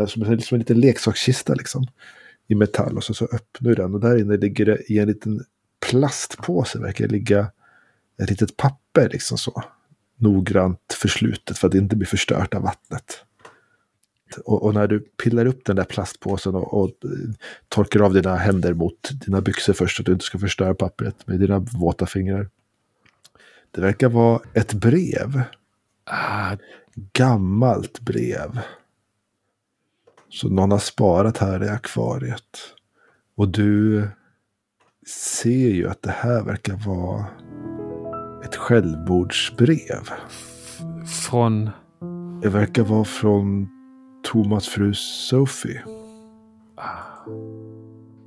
[0.08, 1.86] som, en, som en liten leksakskista liksom.
[2.48, 2.96] I metall.
[2.96, 3.94] Och så, så öppnar du den.
[3.94, 5.44] Och där inne ligger det i en liten
[5.90, 6.78] plastpåse.
[6.78, 7.50] Verkar ligga
[8.22, 9.62] ett litet papper liksom så.
[10.16, 13.24] Noggrant förslutet för att det inte blir förstört av vattnet.
[14.36, 16.90] Och, och när du pillar upp den där plastpåsen och, och
[17.68, 21.26] torkar av dina händer mot dina byxor först så att du inte ska förstöra pappret
[21.26, 22.48] med dina våta fingrar.
[23.70, 25.42] Det verkar vara ett brev.
[26.04, 26.56] Ah,
[26.94, 28.60] Gammalt brev.
[30.28, 32.58] Så någon har sparat här i akvariet.
[33.34, 34.08] Och du
[35.06, 37.26] ser ju att det här verkar vara
[38.44, 40.08] ett självmordsbrev.
[41.28, 41.70] från...
[42.42, 43.68] Det verkar vara från
[44.22, 45.82] Thomas fru Sophie.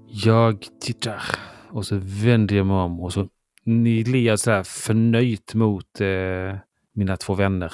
[0.08, 1.22] Jag tittar
[1.70, 3.28] och så vänder jag mig om och så
[3.64, 6.58] ni ler så här förnöjt mot eh,
[6.93, 7.74] mina två vänner.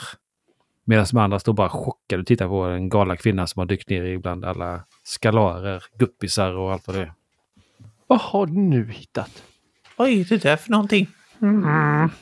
[0.86, 3.90] Medan de andra står bara chockade och tittar på en galna kvinna som har dykt
[3.90, 7.14] ner ibland alla skalarer, guppisar och allt vad det är.
[8.08, 9.44] Vad har du nu hittat?
[9.98, 11.08] Vad är det där för någonting?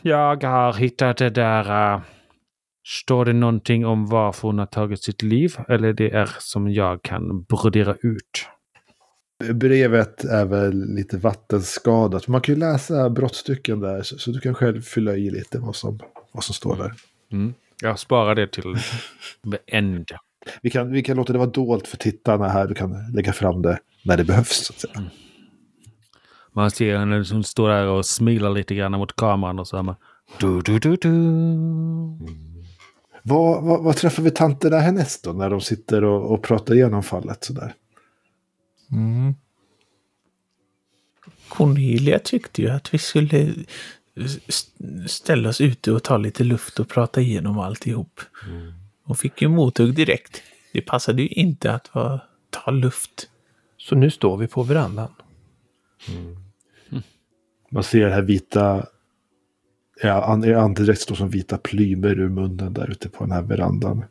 [0.02, 1.94] Jag har hittat det där.
[1.96, 2.02] eh,
[2.90, 5.56] står det någonting om varför hon har tagit sitt liv?
[5.68, 8.48] Eller det är som jag kan brodera ut?
[9.54, 12.28] Brevet är väl lite vattenskadat.
[12.28, 15.76] Man kan ju läsa brottstycken där så, så du kan själv fylla i lite vad
[15.76, 16.00] som,
[16.32, 16.94] vad som står där.
[17.32, 17.54] Mm.
[17.82, 18.76] Jag sparar det till
[19.68, 20.08] end.
[20.62, 22.68] Vi kan, vi kan låta det vara dolt för tittarna här.
[22.68, 24.66] Du kan lägga fram det när det behövs.
[24.66, 25.10] Så att säga.
[26.54, 29.96] Man ser henne som står där och smilar lite grann mot kameran och så man
[30.40, 31.10] du, du, du, du.
[33.30, 35.34] Vad, vad, vad träffar vi tanterna härnäst då?
[35.34, 37.74] När de sitter och, och pratar igenom fallet sådär.
[38.92, 39.34] Mm.
[41.50, 43.54] Cornelia tyckte ju att vi skulle
[44.48, 48.22] st- ställa oss ute och ta lite luft och prata igenom alltihop.
[49.06, 50.42] Och fick ju mothugg direkt.
[50.74, 53.30] Det passade ju inte att vara, ta luft.
[53.78, 55.12] Så nu står vi på verandan.
[57.72, 58.86] Man ser det här vita...
[60.02, 64.06] Ja, an- andedräkt står som vita plymer ur munnen där ute på den här verandan.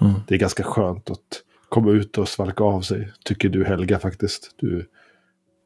[0.00, 0.12] Mm.
[0.28, 3.12] Det är ganska skönt att komma ut och svalka av sig.
[3.24, 4.54] Tycker du Helga faktiskt.
[4.56, 4.86] Du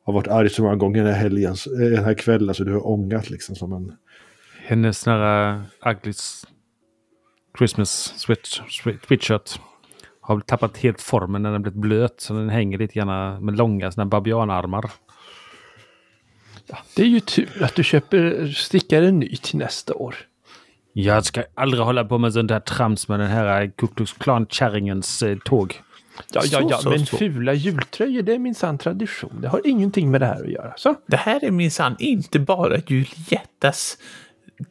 [0.04, 2.72] har varit arg så många gånger den här, helgen, eh, den här kvällen så du
[2.72, 3.92] har ångat liksom som en...
[4.66, 6.46] Hennes sån här uh, ugly s-
[7.58, 8.14] Christmas
[8.76, 9.60] sweatshirt
[10.20, 12.20] har tappat helt formen när den blivit blöt.
[12.20, 14.90] Så den hänger lite grann med långa såna här
[16.68, 16.86] babianarmar.
[16.96, 20.14] Det är ju tur att du köper stickar en ny till nästa år.
[20.92, 25.22] Jag ska aldrig hålla på med sånt där trams med den här Ku Klux Klan-kärringens
[25.22, 25.80] eh, tåg.
[26.32, 27.16] Ja, ja, Så, ja, så, men så.
[27.16, 29.38] fula jultröjor det är minsann tradition.
[29.40, 30.72] Det har ingenting med det här att göra.
[30.76, 33.98] Så, Det här är minsann inte bara Juliettas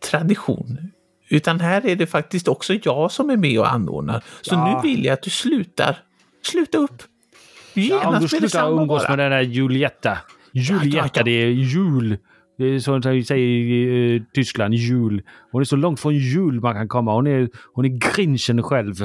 [0.10, 0.92] tradition.
[1.30, 4.24] Utan här är det faktiskt också jag som är med och anordnar.
[4.42, 4.82] Så Ja.
[4.84, 6.04] nu vill jag att du slutar.
[6.46, 7.04] Sluta upp.
[7.74, 9.10] Ja, om Genast du med slutar umgås bara.
[9.16, 10.18] med den där Julietta.
[10.54, 11.24] Julietta, ja.
[11.24, 12.18] det är jul.
[12.58, 15.22] Det är sånt som vi säger i eh, Tyskland, jul.
[15.52, 17.14] Hon är så långt från jul man kan komma.
[17.14, 18.96] Hon är, hon är grinchen själv.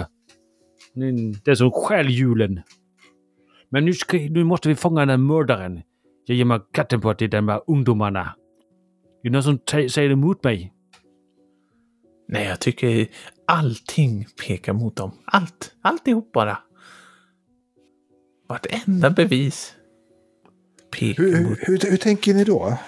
[1.45, 2.61] Det är som stjäl julen.
[3.71, 5.83] Men nu, ska, nu måste vi fånga den här mördaren.
[6.27, 8.35] Jag ger mig katten på att det är de här ungdomarna.
[9.23, 10.73] Det är någon som säger emot mig.
[12.29, 13.09] Nej, jag tycker
[13.47, 15.13] allting pekar mot dem.
[15.25, 15.75] Allt.
[15.83, 16.59] Alltihop bara.
[18.49, 19.76] Vartenda bevis
[20.99, 21.59] pekar Hur, mot...
[21.61, 22.79] hur, hur, hur tänker ni då?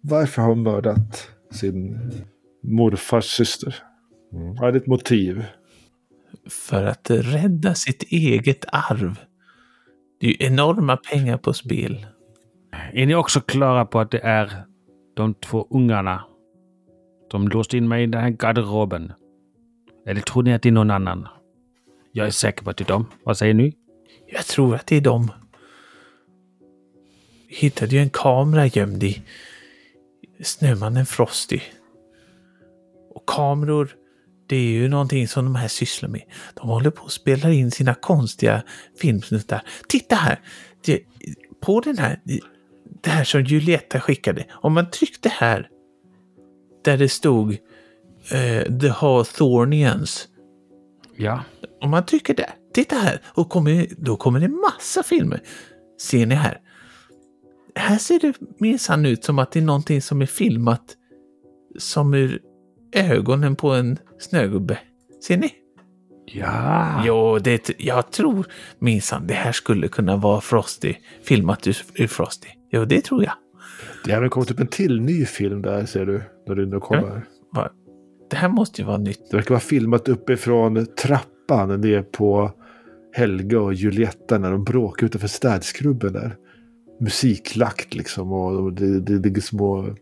[0.00, 1.98] Varför har hon mördat sin
[2.62, 3.74] morfars syster?
[4.30, 5.44] Vad är ditt motiv?
[6.48, 9.20] För att rädda sitt eget arv.
[10.20, 12.06] Det är ju enorma pengar på spel.
[12.92, 14.64] Är ni också klara på att det är
[15.16, 16.24] de två ungarna
[17.30, 19.12] som låst in mig i den här garderoben?
[20.06, 21.28] Eller tror ni att det är någon annan?
[22.12, 23.06] Jag är säker på att det är dem.
[23.24, 23.74] Vad säger ni?
[24.26, 25.30] Jag tror att det är dem.
[27.52, 29.22] Hittade ju en kamera gömd i
[30.42, 31.60] Snömannen Frosty.
[33.14, 33.96] Och kameror,
[34.46, 36.22] det är ju någonting som de här sysslar med.
[36.54, 38.62] De håller på att spela in sina konstiga
[39.00, 39.62] filmsnuttar.
[39.88, 40.40] Titta här!
[40.84, 41.00] Det,
[41.60, 42.20] på den här,
[43.02, 44.44] det här som Julietta skickade.
[44.50, 45.68] Om man tryckte här,
[46.84, 47.52] där det stod
[48.30, 50.28] eh, The Hawthornians.
[51.16, 51.44] Ja.
[51.80, 55.42] Om man trycker där, titta här, och kommer, då kommer det massa filmer.
[56.00, 56.60] Ser ni här?
[57.74, 60.96] Här ser det minsann ut som att det är någonting som är filmat
[61.78, 62.40] som ur
[62.92, 64.78] ögonen på en snögubbe.
[65.26, 65.52] Ser ni?
[66.26, 67.02] Ja.
[67.06, 68.46] Jo, det, jag tror
[68.78, 72.48] minsann det här skulle kunna vara Frosty, filmat ur, ur Frosty.
[72.70, 73.32] Jo, det tror jag.
[74.04, 76.22] Det har kommit upp en till ny film där ser du.
[76.46, 77.24] När du nu kommer.
[77.52, 77.70] Va?
[78.30, 79.30] Det här måste ju vara nytt.
[79.30, 82.52] Det verkar vara filmat uppifrån trappan ner på
[83.12, 86.36] Helga och Julietta när de bråkar utanför städskrubben där.
[87.00, 89.94] Musiklagt liksom och det, det ligger små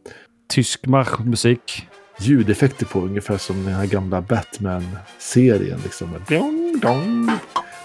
[0.49, 1.89] Tysk marschmusik.
[2.21, 5.81] ljudeffekter på ungefär som den här gamla Batman-serien.
[5.85, 6.15] Liksom.
[6.29, 7.31] Dong, dong.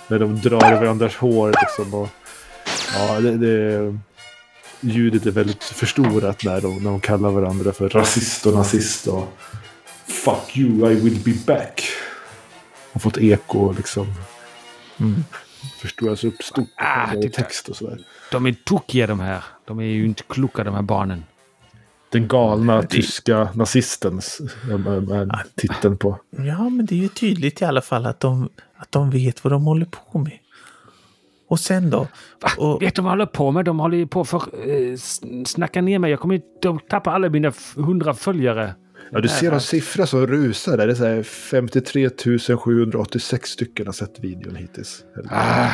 [0.07, 1.93] När de drar i varandras hår liksom.
[1.93, 2.09] Och,
[2.97, 3.97] ja, det, det,
[4.81, 9.07] ljudet är väldigt förstorat när de, när de kallar varandra för rasist och nazist.
[9.07, 9.37] Och
[10.07, 11.83] Fuck you, I will be back.
[12.93, 14.07] Har fått eko liksom.
[14.99, 15.23] Mm.
[15.77, 16.67] Förstoras upp stort.
[16.75, 17.99] Ah, det- text och sådär.
[18.31, 19.43] De är tokiga de här.
[19.65, 21.23] De är ju inte kloka de här barnen.
[22.11, 26.19] Den galna Det- tyska nazistens äh, titeln på.
[26.29, 29.53] Ja, men det är ju tydligt i alla fall att de, att de vet vad
[29.53, 30.37] de håller på med.
[31.47, 32.07] Och sen då?
[32.57, 33.65] Och, Vet du vad de håller på med?
[33.65, 34.37] De håller ju på för
[34.69, 34.97] eh,
[35.45, 36.11] snacka ner mig.
[36.11, 36.47] Jag kommer inte...
[36.61, 38.75] De tappar alla mina hundra följare.
[39.13, 40.87] Ja, du ser en siffra som rusar där.
[40.87, 42.09] Det är så här 53
[42.57, 45.03] 786 stycken har sett videon hittills.
[45.29, 45.69] Ah,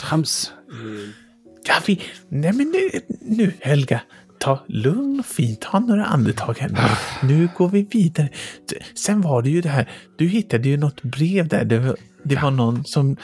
[0.00, 0.52] trams.
[1.64, 4.00] ja, vi, nej men nu, nu Helga,
[4.38, 6.78] ta lugn och fint, ta några andetag här nu.
[7.28, 8.28] Nu går vi vidare.
[8.94, 11.64] Sen var det ju det här, du hittade ju något brev där.
[11.64, 13.16] Det, det var någon som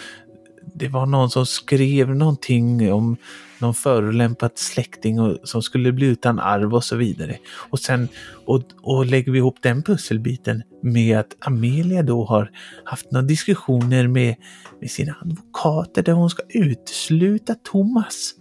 [0.74, 3.16] det var någon som skrev någonting om
[3.60, 7.36] någon förolämpad släkting och, som skulle bli utan arv och så vidare.
[7.70, 8.08] Och sen
[8.46, 12.50] och, och lägger vi ihop den pusselbiten med att Amelia då har
[12.84, 14.36] haft några diskussioner med,
[14.80, 18.34] med sina advokater där hon ska utesluta Thomas.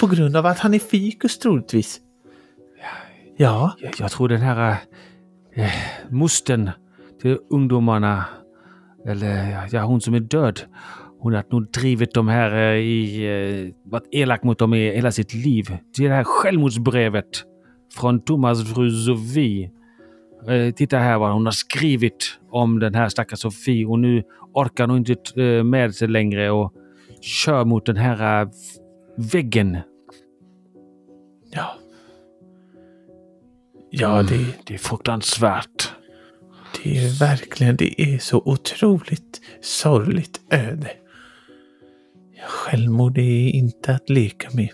[0.00, 2.00] På grund av att han är fikus troligtvis.
[3.36, 4.76] Ja, Jag, jag tror den här
[5.54, 5.72] eh, eh
[6.10, 6.70] musten
[7.20, 8.24] till ungdomarna,
[9.06, 10.60] eller ja, hon som är död,
[11.20, 15.12] hon har nog drivit dem här eh, i, eh, varit elak mot dem i hela
[15.12, 15.76] sitt liv.
[15.94, 17.44] Till det här självmordsbrevet
[17.94, 19.70] från Thomas fru Sofie.
[20.48, 24.22] Eh, titta här vad hon har skrivit om den här stackars Sofie och nu
[24.54, 26.72] orkar hon inte med sig längre och
[27.20, 28.48] kör mot den här
[29.16, 29.78] väggen.
[31.50, 31.76] ja.
[33.92, 35.92] Ja, det, Det är fruktansvärt.
[36.82, 40.90] Det är verkligen, det är så otroligt sorgligt öde.
[42.46, 44.68] Självmord är inte att leka med.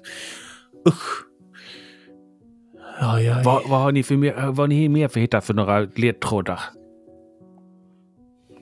[0.88, 1.22] Usch.
[3.00, 5.54] Ja, jag, Vad, vad har ni för mer, vad har ni mer för hittat för
[5.54, 6.60] några ledtrådar?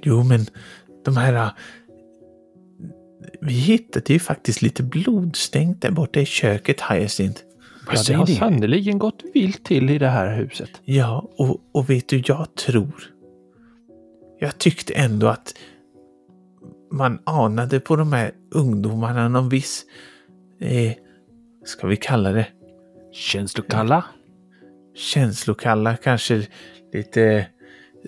[0.02, 0.46] Jo, men
[1.04, 1.34] de här...
[1.34, 1.48] äh,
[3.40, 7.42] Vi hittade ju faktiskt lite blodstänk där borta i köket, Hyacinth.
[7.92, 10.70] Ja, det har sannerligen gått vilt till i det här huset.
[10.84, 13.10] Ja, och, och vet du, jag tror...
[14.38, 15.54] Jag tyckte ändå att
[16.94, 19.84] man anade på de här ungdomarna någon viss...
[20.60, 20.92] Eh,
[21.64, 22.46] ska vi kalla det?
[23.12, 24.04] Känslokalla?
[24.94, 26.46] känslokalla, kanske
[26.92, 27.46] lite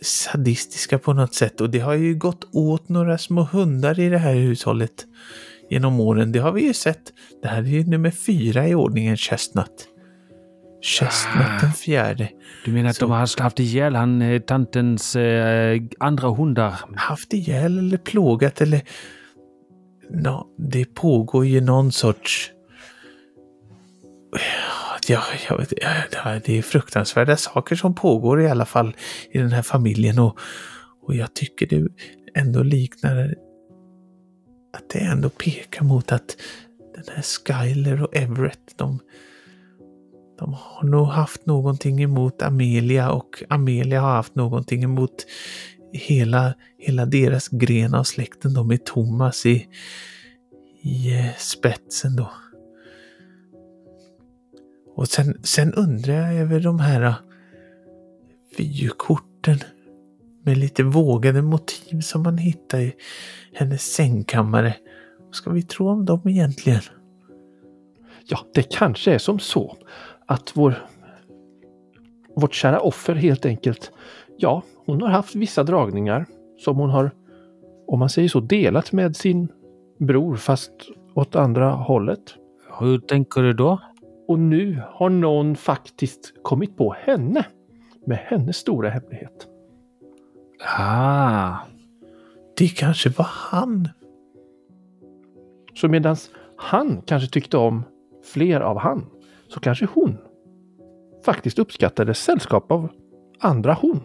[0.03, 1.61] sadistiska på något sätt.
[1.61, 5.07] Och det har ju gått åt några små hundar i det här hushållet
[5.70, 6.32] genom åren.
[6.32, 7.12] Det har vi ju sett.
[7.43, 9.89] Det här är ju nummer fyra i ordningen, Chestnut.
[10.87, 12.28] Chestnut den fjärde.
[12.64, 16.74] Du menar att Så- de har haft ihjäl han, eh, tantens eh, andra hundar?
[16.97, 18.82] Haft ihjäl eller plågat eller...
[20.11, 22.51] Nå, det pågår ju någon sorts...
[25.09, 25.72] ja, jag vet,
[26.12, 28.97] ja, det är fruktansvärda saker som pågår i alla fall
[29.30, 30.39] i den här familjen och,
[31.03, 31.89] och jag tycker det
[32.34, 33.34] ändå liknar
[34.76, 36.37] att det ändå pekar mot att
[36.95, 38.99] den här Skyler och Everett, de,
[40.39, 45.26] de har nog haft någonting emot Amelia och Amelia har haft någonting emot
[45.93, 49.66] hela, hela deras gren av släkten då med Thomas i,
[50.80, 52.30] i eh, spetsen då.
[54.95, 57.14] Och sen, sen undrar jag över de här eh,
[58.59, 59.59] vykorten
[60.43, 62.95] med lite vågade motiv som man hittar i
[63.53, 64.76] hennes sängkammare.
[65.18, 66.82] Vad ska vi tro om dem egentligen?
[68.26, 69.76] Ja, det kanske är som så
[70.27, 70.74] att vår,
[72.37, 73.93] vårt kära offer helt enkelt,
[74.37, 76.27] ja, hon har haft vissa dragningar
[76.59, 77.11] som hon har,
[77.87, 79.49] om man säger så, delat med sin
[79.99, 80.72] bror fast
[81.14, 82.35] åt andra hållet.
[82.81, 83.81] Hur tänker du då?
[84.29, 87.47] Och nu har någon faktiskt kommit på henne
[88.07, 89.47] med hennes stora hemlighet.
[90.79, 91.57] Ah,
[92.57, 93.89] Det kanske var han.
[95.74, 96.16] Så medan
[96.57, 97.83] han kanske tyckte om
[98.33, 99.07] fler av han,
[99.57, 100.18] så kanske hon
[101.24, 102.88] faktiskt uppskattade sällskap av
[103.40, 104.00] andra hon.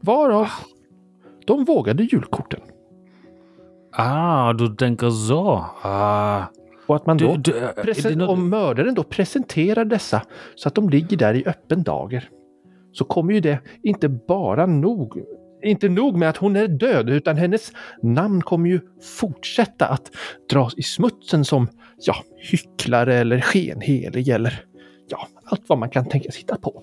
[0.00, 0.46] Varav
[1.46, 2.60] de vågade julkorten.
[3.92, 5.64] ah, du tänker så.
[5.82, 6.42] Ah.
[6.86, 10.22] Och att man Du, då, du, är presen- det nå- om mördaren då presenterar dessa
[10.54, 12.30] så att de ligger där i öppen dager.
[12.92, 15.22] Så kommer ju det inte bara nog,
[15.62, 18.80] inte nog med att hon är död, utan hennes namn kommer ju
[19.20, 20.10] fortsätta att
[20.50, 21.68] dras i smutsen som,
[22.06, 24.64] ja, hycklare eller skenhelig eller
[25.08, 26.82] ja, allt vad man kan tänkas hitta på.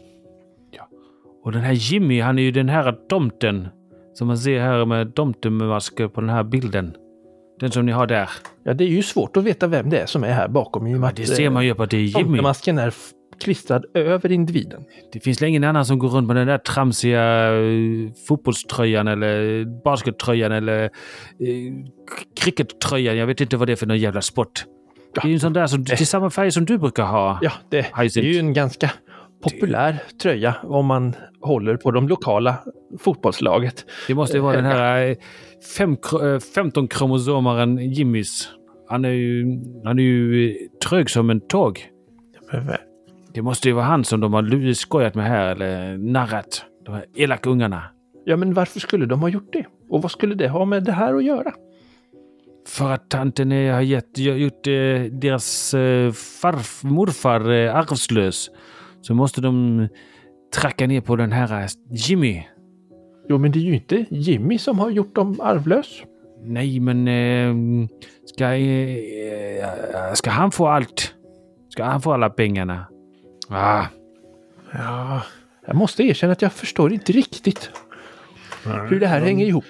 [1.44, 3.68] Och den här Jimmy, han är ju den här tomten.
[4.14, 6.96] Som man ser här med tomtemasker på den här bilden.
[7.60, 8.30] Den som ni har där.
[8.64, 10.92] Ja, det är ju svårt att veta vem det är som är här bakom i
[10.92, 12.14] Ja, att det ser man ju på att det är Jimmy.
[12.14, 12.94] tomtemasken är
[13.42, 14.84] klistrad över individen.
[15.14, 20.52] Det finns ingen annan som går runt med den där tramsiga eh, fotbollströjan eller baskettröjan
[20.52, 20.90] eller eh,
[22.42, 23.18] crickettröjan.
[23.18, 24.66] Jag vet inte vad det är för någon jävla sport.
[25.14, 25.22] Ja.
[25.22, 27.40] Det är ju en sån där som, det är samma färg som du brukar ha.
[27.42, 28.92] Ja, det, det är ju en ganska
[29.44, 32.56] populär tröja om man håller på de lokala
[33.00, 33.86] fotbollslaget.
[34.08, 35.16] Det måste ju vara den här eh,
[35.78, 35.96] fem,
[36.56, 38.50] 15-kromosomaren Jimmys.
[38.90, 39.46] Han är ju,
[39.84, 40.56] han är ju eh,
[40.90, 41.86] trög som en tåg.
[43.40, 46.66] Det måste ju vara han som de har lu- skojat med här, eller narrat.
[46.86, 47.84] De här elaka ungarna.
[48.26, 49.66] Ja, men varför skulle de ha gjort det?
[49.90, 51.54] Och vad skulle det ha med det här att göra?
[52.68, 58.50] För att tanten har gett, gjort eh, deras eh, farf, morfar eh, arvslös.
[59.02, 59.88] Så måste de
[60.56, 62.44] tracka ner på den här Jimmy.
[63.30, 66.04] Jo, men det är ju inte Jimmy som har gjort dem arvlös.
[66.44, 67.88] Nej, men eh,
[68.26, 71.16] ska, eh, ska han få allt?
[71.70, 72.86] Ska han få alla pengarna?
[73.50, 73.86] Ah,
[74.74, 75.22] Ja,
[75.68, 77.72] Jag måste erkänna att jag förstår inte riktigt
[78.88, 79.64] hur det här hänger ihop.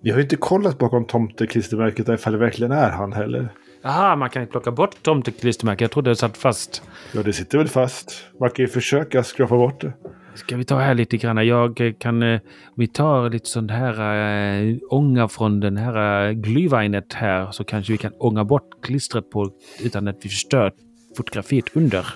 [0.00, 3.48] Vi har ju inte kollat bakom tomteklistermärket ifall det verkligen är han heller.
[3.84, 5.80] Aha, man kan ju plocka bort tomteklistermärket.
[5.80, 6.82] Jag trodde det satt fast.
[7.14, 8.24] Ja, det sitter väl fast.
[8.40, 9.92] Man kan ju försöka skrapa bort det.
[10.34, 11.46] Ska vi ta här lite grann?
[11.46, 12.22] Jag eh, kan...
[12.22, 12.40] eh,
[12.76, 14.00] Vi tar lite sån här
[14.70, 19.30] äh, ånga från den här äh, glühweinet här så kanske vi kan ånga bort klistret
[19.30, 19.50] på
[19.80, 20.72] utan att vi förstör
[21.16, 22.06] fotografiet under.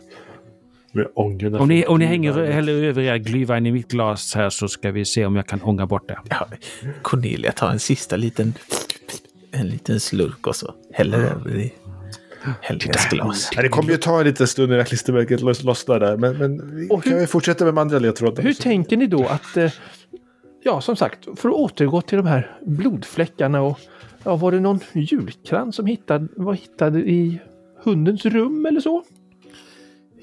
[0.94, 1.58] Med ångorna.
[1.60, 4.90] Om ni, om ni hänger, häller över era glühwein i mitt glas här så ska
[4.90, 6.18] vi se om jag kan ånga bort det.
[6.30, 6.48] ja.
[7.02, 8.54] Cornelia tar en sista liten,
[9.50, 11.72] en liten slurk och så häller över i
[12.60, 13.50] Helgas glas.
[13.56, 16.16] Ja, det kommer ju ta en liten stund innan klistermärket loss- lossnar där.
[16.16, 18.42] Men, men vi Och hur- kan ju fortsätta med de andra ledtrådarna.
[18.48, 19.70] Hur tänker ni då att, eh,
[20.62, 23.78] ja som sagt, för att återgå till de här blodfläckarna och
[24.24, 27.40] ja, var det någon julkrans som hittade, var hittade i
[27.84, 29.04] hundens rum eller så?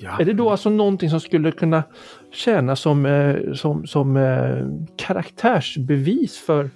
[0.01, 0.19] Ja.
[0.19, 1.83] Är det då alltså någonting som skulle kunna
[2.31, 6.69] tjäna som, eh, som, som eh, karaktärsbevis för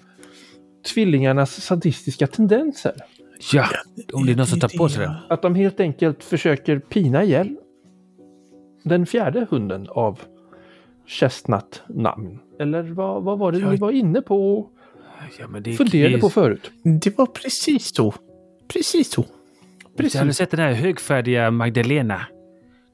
[0.94, 2.94] tvillingarnas sadistiska tendenser?
[3.54, 3.66] ja,
[4.14, 5.16] om det är någon som tar på sig det.
[5.30, 7.56] Att de helt enkelt försöker pina ihjäl
[8.84, 10.20] den fjärde hunden av
[11.08, 12.40] Chestnut namn.
[12.60, 13.72] Eller vad, vad var det Ja.
[13.72, 14.72] ni var inne på och
[15.40, 16.72] Ja, men det funderade på förut?
[17.02, 18.14] Det var precis så.
[18.68, 19.26] Precis så.
[19.98, 22.22] Jag hade sett den här högfärdiga Magdalena.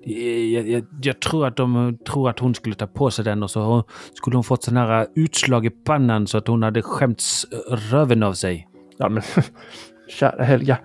[0.03, 3.51] Jag, jag, jag tror att de tror att hon skulle ta på sig den och
[3.51, 3.83] så hon-
[4.13, 7.45] skulle hon fått sån här utslag i pannan så att hon hade skämts
[7.91, 8.67] röven av sig.
[8.97, 9.23] Ja men
[10.09, 10.77] kära Helga,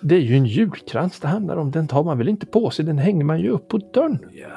[0.00, 1.70] det är ju en julkrans det handlar om.
[1.70, 4.18] Den tar man väl inte på sig, den hänger man ju upp på dörren.
[4.32, 4.48] Ja.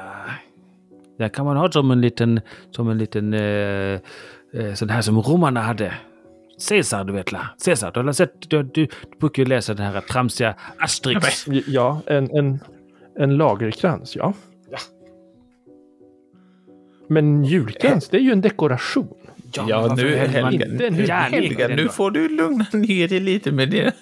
[1.18, 2.40] Den kan man ha som en liten,
[2.70, 3.40] som en liten eh,
[4.54, 5.94] eh, sån här som romarna hade.
[6.68, 7.40] Caesar, du vet la.
[7.64, 8.88] Caesar, du har sett, du, du, du
[9.20, 11.46] brukar ju läsa den här tramsiga Asterix.
[11.66, 12.58] Ja, en, en,
[13.18, 14.34] En lagerkrans, ja.
[17.08, 19.14] Men julkrans, det är ju en dekoration.
[19.52, 23.92] Ja, nu Helga, inte en Helga, nu får du lugna ner dig lite med dina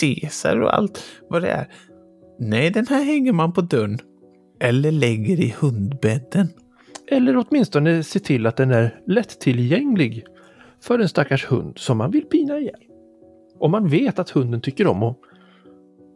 [0.00, 1.68] Caesar och allt vad det är.
[2.38, 3.98] Nej, den här hänger man på dörren.
[4.60, 6.48] Eller lägger i hundbädden.
[7.06, 10.24] Eller åtminstone se till att den är lättillgänglig
[10.80, 12.80] för en stackars hund som man vill pina ihjäl.
[13.58, 15.18] Om man vet att hunden tycker om att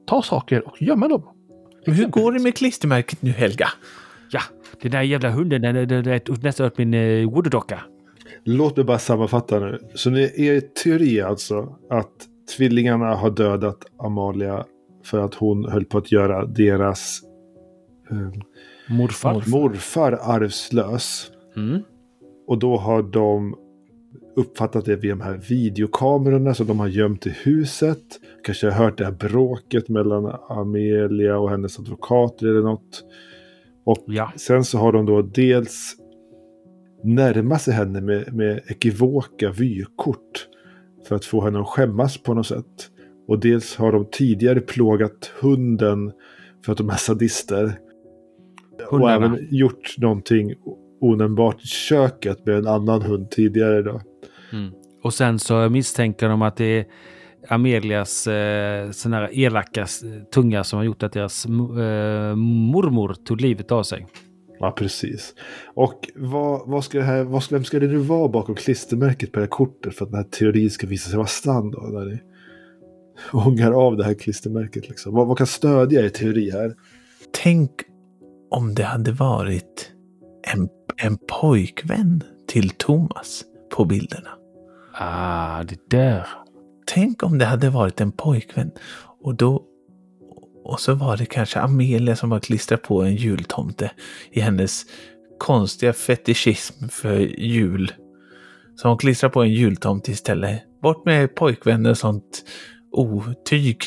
[0.06, 1.22] ta saker och gömma dem.
[1.86, 3.68] Men hur går det med klistermärket nu Helga?
[4.30, 4.40] Ja,
[4.82, 7.80] den där jävla hunden, den, den, den är nästan upp min uh, voodoo-docka.
[8.44, 9.78] Låt mig bara sammanfatta nu.
[9.94, 12.12] Så ni, er teori är alltså att
[12.56, 14.64] tvillingarna har dödat Amalia
[15.04, 17.20] för att hon höll på att göra deras
[18.10, 18.30] eh,
[18.88, 19.50] Morfar.
[19.50, 21.30] morfar arvslös.
[21.56, 21.82] Mm.
[22.46, 23.54] Och då har de
[24.40, 27.98] uppfattat det via de här videokamerorna som de har gömt i huset.
[28.44, 33.04] Kanske har hört det här bråket mellan Amelia och hennes advokater eller något.
[33.84, 34.32] Och Ja.
[34.36, 35.96] sen så har de då dels
[37.04, 40.46] närmat sig henne med, med ekivoka vykort.
[41.08, 42.90] För att få henne att skämmas på något sätt.
[43.28, 46.12] Och dels har de tidigare plågat hunden
[46.64, 47.78] för att de är sadister.
[48.90, 49.26] Och Hundarna.
[49.26, 50.54] även gjort någonting
[51.00, 54.00] onämnbart i köket med en annan hund tidigare då.
[54.52, 54.72] Mm.
[55.02, 56.86] Och sen så misstänker de att det är
[57.48, 59.86] Amelias eh, sån här elaka
[60.34, 64.06] tunga som har gjort att deras eh, mormor tog livet av sig.
[64.60, 65.34] Ja, precis.
[65.74, 69.32] Och vad, vad ska det här, vad ska, vem ska det nu vara bakom klistermärket
[69.32, 71.80] på det här kortet för att den här teorin ska visa sig vara sann då?
[71.80, 72.18] När ni
[73.32, 75.14] ångar av det här klistermärket liksom.
[75.14, 76.74] Vad, vad kan stödja er teori här?
[77.42, 77.70] Tänk
[78.50, 79.92] om det hade varit
[80.54, 83.44] en, en pojkvän till Thomas
[83.76, 84.39] på bilderna.
[84.92, 86.26] Ah, det där.
[86.86, 88.70] Tänk om det hade varit en pojkvän
[89.22, 89.66] och då
[90.64, 93.90] och så var det kanske Amelia som har klistrat på en jultomte
[94.30, 94.86] i hennes
[95.38, 97.92] konstiga fetischism för jul.
[98.76, 100.62] Så hon klistrar på en jultomte istället.
[100.82, 102.44] Bort med pojkvänner och sånt
[102.92, 103.82] otyg.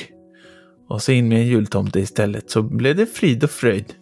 [0.87, 3.93] Och så in med en jultomte istället så blev det frid och fröjd.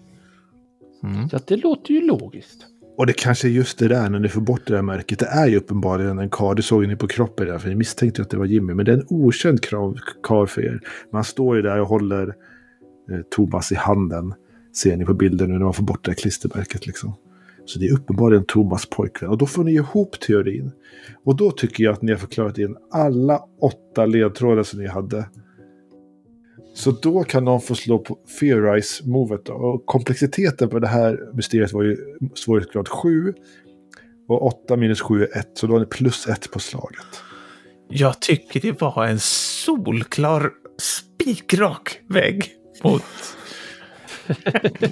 [1.03, 1.29] Mm.
[1.33, 2.65] Att det låter ju logiskt.
[3.01, 5.19] Och det kanske är just det där när ni får bort det där märket.
[5.19, 6.55] Det är ju uppenbarligen en karl.
[6.55, 7.57] Det såg ni på kroppen där.
[7.57, 8.73] För ni misstänkte ju att det var Jimmy.
[8.73, 9.59] Men det är en okänd
[10.23, 10.79] karl för er.
[11.13, 12.27] Man står ju där och håller
[13.11, 14.33] eh, Thomas i handen.
[14.75, 17.13] Ser ni på bilden nu när man får bort det här klistermärket liksom.
[17.65, 19.29] Så det är uppenbarligen Thomas pojkvän.
[19.29, 20.71] Och då får ni ihop teorin.
[21.25, 25.25] Och då tycker jag att ni har förklarat in alla åtta ledtrådar som ni hade.
[26.74, 29.45] Så då kan någon få slå på Fearize-movet.
[29.45, 29.53] då.
[29.53, 31.97] Och komplexiteten på det här mysteriet var ju
[32.36, 33.34] svårighetsgrad 7.
[34.28, 35.49] Och 8 minus 7 är 1.
[35.53, 37.05] Så då har ni plus 1 på slaget.
[37.89, 40.49] Jag tycker det var en solklar
[40.82, 42.49] spikrak vägg
[42.84, 43.03] mot,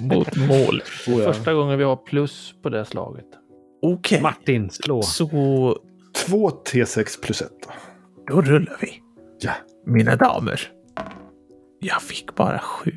[0.00, 0.82] mot mål.
[1.24, 3.26] Första gången vi har plus på det slaget.
[3.82, 5.02] Okej, Martin, slå.
[5.02, 5.26] så
[6.26, 7.72] 2 T6 plus 1 då.
[8.34, 9.02] då rullar vi.
[9.40, 9.52] Ja.
[9.86, 10.72] Mina damer.
[11.80, 12.90] Jag fick bara sju.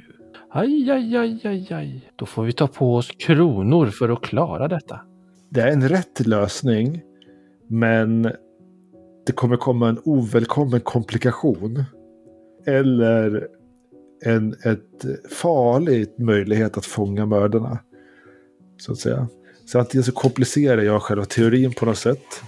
[0.49, 2.11] Aj, aj, aj, aj, aj.
[2.15, 4.99] Då får vi ta på oss kronor för att klara detta.
[5.49, 7.01] Det är en rätt lösning.
[7.67, 8.23] Men
[9.25, 11.83] det kommer komma en ovälkommen komplikation.
[12.65, 13.47] Eller
[14.25, 17.79] en ett farlig möjlighet att fånga mördarna.
[18.77, 19.27] Så att säga.
[19.65, 22.43] Så antingen så komplicerar jag själva teorin på något sätt.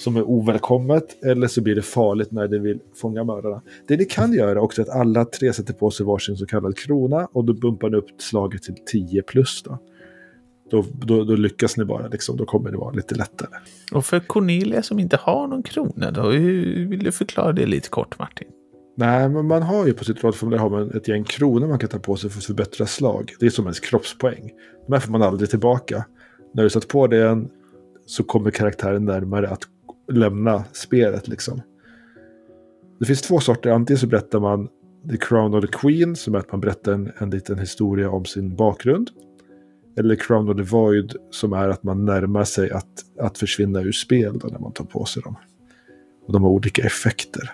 [0.00, 1.24] Som är ovälkommet.
[1.24, 3.62] Eller så blir det farligt när ni vill fånga mördarna.
[3.88, 6.78] Det ni kan göra också är att alla tre sätter på sig varsin så kallad
[6.78, 7.28] krona.
[7.32, 9.78] Och då bumpar ni upp slaget till 10 plus då.
[10.70, 12.36] Då, då, då lyckas ni bara liksom.
[12.36, 13.50] Då kommer det vara lite lättare.
[13.92, 17.88] Och för Cornelia som inte har någon krona då, hur vill du förklara det lite
[17.88, 18.48] kort Martin?
[18.96, 21.88] Nej, men man har ju på sitt rådformulär har man ett gäng kronor man kan
[21.88, 23.34] ta på sig för att förbättra slag.
[23.40, 24.50] Det är som ens kroppspoäng.
[24.86, 26.04] De här får man aldrig tillbaka.
[26.54, 27.44] När du satt på det
[28.06, 29.62] så kommer karaktären närmare att
[30.10, 31.62] lämna spelet liksom.
[32.98, 33.70] Det finns två sorter.
[33.70, 34.68] Antingen så berättar man
[35.10, 38.24] The Crown of the Queen som är att man berättar en, en liten historia om
[38.24, 39.10] sin bakgrund.
[39.98, 43.92] Eller Crown of the Void som är att man närmar sig att, att försvinna ur
[43.92, 45.36] spel då, när man tar på sig dem.
[46.26, 47.52] Och de har olika effekter.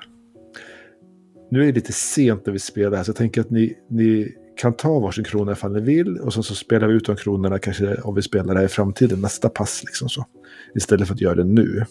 [1.51, 4.35] Nu är det lite sent när vi spelar här, så jag tänker att ni, ni
[4.57, 6.19] kan ta varsin krona ifall ni vill.
[6.19, 8.69] Och sen så spelar vi ut de kronorna kanske om vi spelar det här i
[8.69, 10.27] framtiden, nästa pass liksom så.
[10.75, 11.85] Istället för att göra det nu.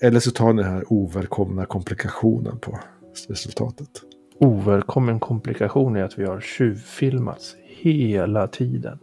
[0.00, 2.78] Eller så tar ni den här ovälkomna komplikationen på
[3.28, 4.02] resultatet.
[4.38, 8.98] Ovälkommen komplikation är att vi har tjuvfilmats hela tiden.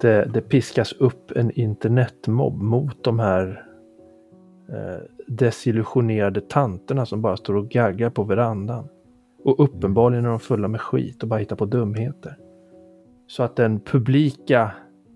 [0.00, 3.66] Det, det piskas upp en internetmobb mot de här
[4.68, 8.88] eh, desillusionerade tanterna som bara står och gaggar på verandan.
[9.44, 12.36] Och uppenbarligen är de fulla med skit och bara hittar på dumheter.
[13.26, 14.70] Så att den publika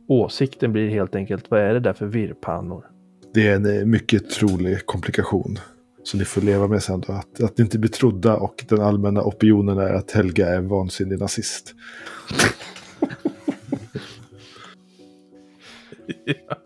[0.08, 2.93] åsikten blir helt enkelt, vad är det där för virrpannor?
[3.34, 5.58] Det är en eh, mycket trolig komplikation.
[6.02, 7.12] Så ni får leva med sen då.
[7.12, 10.68] Att, att ni inte blir trodda och den allmänna opinionen är att Helga är en
[10.68, 11.74] vansinnig nazist.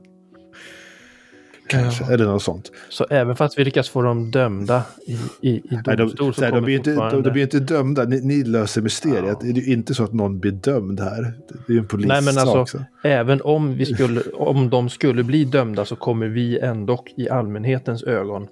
[1.69, 2.73] Kanske, eller något sånt.
[2.89, 6.41] Så även fast vi lyckas få dem dömda i, i, i Nej, de, domstol så
[6.41, 7.29] nej, de, kommer blir inte, de, fortfarande...
[7.29, 8.05] de blir inte dömda.
[8.05, 9.25] Ni, ni löser mysteriet.
[9.25, 9.39] Ja.
[9.41, 11.23] Det är ju inte så att någon blir dömd här.
[11.49, 12.23] Det är ju en polissak.
[12.23, 12.85] Nej, men alltså, så.
[13.09, 18.03] även om, vi skulle, om de skulle bli dömda så kommer vi ändå i allmänhetens
[18.03, 18.49] ögon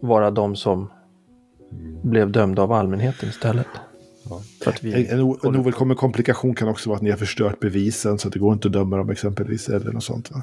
[0.00, 0.90] vara de som
[2.02, 3.66] blev dömda av allmänheten istället.
[4.80, 8.28] Vi, En, en, en ovälkommen komplikation kan också vara att ni har förstört bevisen så
[8.28, 9.68] att det går inte att döma dem exempelvis.
[9.68, 10.30] Eller något sånt.
[10.30, 10.42] Va?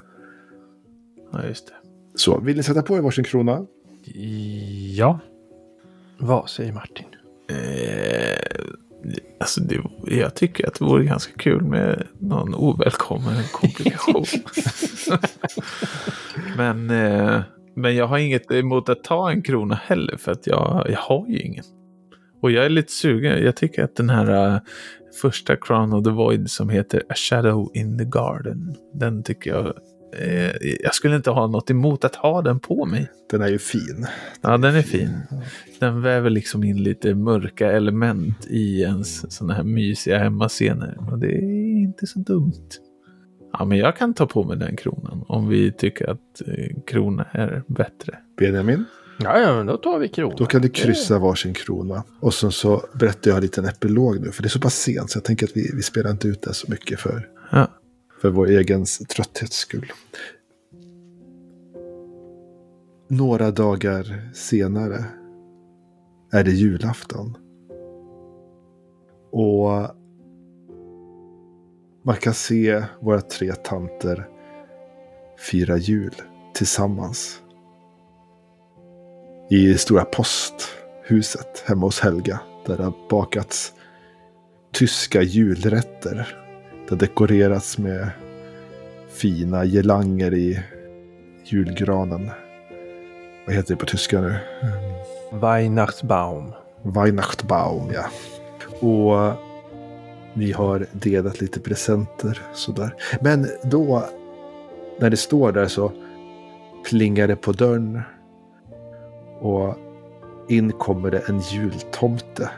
[1.32, 1.74] Ja, just det.
[2.16, 3.66] Så, vill ni sätta på er varsin krona?
[4.96, 5.20] Ja.
[6.18, 7.06] vad säger Martin?
[7.50, 8.66] Eh,
[9.40, 14.26] alltså det, jag tycker att det vore ganska kul med någon ovälkommen komplikation.
[16.58, 17.42] men, eh,
[17.76, 21.28] men jag har inget emot att ta en krona heller för att jag, jag har
[21.28, 21.64] ju ingen.
[22.42, 23.44] Och jag är lite sugen.
[23.44, 24.60] Jag tycker att den här eh,
[25.22, 28.76] första Crown of the Void som heter A Shadow in the Garden.
[28.94, 29.74] Den tycker jag.
[30.20, 30.52] Eh,
[30.84, 33.12] jag skulle inte ha något emot att ha den på mig.
[33.32, 34.08] Den är ju fin.
[34.42, 35.10] Ja, den är fin.
[35.80, 40.98] Den väver liksom in lite mörka element i ens sådana här mysiga hemmascener.
[41.12, 42.70] Och det är inte så dumt.
[43.60, 47.24] Ja, men jag kan ta på mig den kronan om vi tycker att eh, krona
[47.32, 48.18] är bättre.
[48.38, 48.86] Benjamin,
[49.20, 50.36] Ja, ja, men då tar vi kronan.
[50.38, 52.04] då kan du kryssa varsin krona.
[52.20, 54.32] Och sen så berättar jag en liten epilog nu.
[54.32, 56.42] För det är så pass sent så jag tänker att vi, vi spelar inte ut
[56.42, 57.68] det så mycket för, Ja
[58.24, 59.92] för vår egen trötthets skull.
[63.08, 65.06] Några dagar senare
[66.32, 67.38] är det julafton.
[69.32, 69.70] Och
[72.04, 74.28] man kan se våra tre tanter
[75.38, 76.16] fira jul
[76.54, 77.42] tillsammans.
[79.50, 82.40] I stora posthuset hemma hos Helga.
[82.66, 83.74] Där det har bakats
[84.72, 86.43] tyska julrätter.
[86.94, 88.10] Det dekorerats med
[89.10, 90.60] fina girlanger i
[91.44, 92.30] julgranen.
[93.46, 94.36] Vad heter det på tyska nu?
[95.32, 96.54] Weihnachtsbaum.
[96.82, 98.06] Weihnachtsbaum, ja.
[98.88, 99.34] Och
[100.34, 102.96] ni har delat lite presenter sådär.
[103.22, 104.04] Men då,
[105.00, 105.92] när det står där så
[106.90, 108.02] plingar det på dörren.
[109.40, 109.76] Och
[110.50, 112.50] in kommer det en jultomte.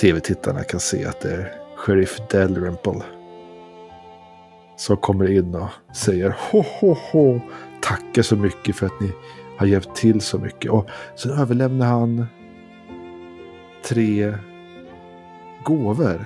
[0.00, 3.02] Tv-tittarna kan se att det är Sheriff Dalrymple.
[4.76, 7.40] Som kommer in och säger ho ho ho.
[7.82, 9.12] Tackar så mycket för att ni
[9.58, 10.70] har hjälpt till så mycket.
[10.70, 12.26] Och Sen överlämnar han
[13.84, 14.34] tre
[15.64, 16.24] gåvor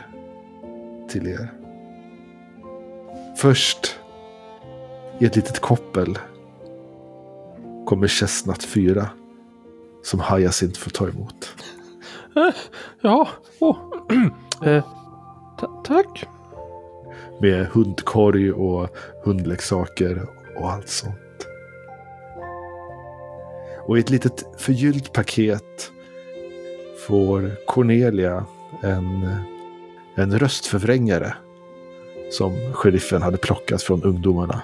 [1.09, 1.52] till er.
[3.36, 3.98] Först
[5.18, 6.18] i ett litet koppel
[7.86, 9.09] kommer Chestnut 4
[10.02, 11.55] som Hyacinth får ta emot.
[12.36, 12.55] Eh,
[13.01, 13.28] ja,
[13.59, 13.76] åh.
[14.64, 14.85] eh,
[15.85, 16.24] tack.
[17.40, 18.89] Med hundkorg och
[19.24, 21.16] hundleksaker och allt sånt.
[23.86, 25.93] Och i ett litet förgyllt paket
[27.09, 28.44] får Cornelia
[28.82, 29.36] en,
[30.15, 31.35] en röstförvrängare.
[32.31, 34.62] Som sheriffen hade plockat från ungdomarna.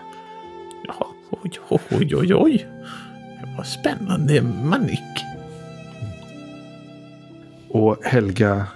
[0.87, 2.67] Ja, oj, oj, oj, oj.
[3.41, 5.25] Det var spännande manik.
[7.69, 8.67] Och Helga,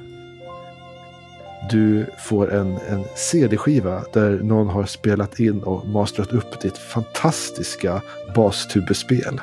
[1.70, 8.02] du får en, en CD-skiva där någon har spelat in och mastrat upp ditt fantastiska
[8.34, 9.40] bastubespel.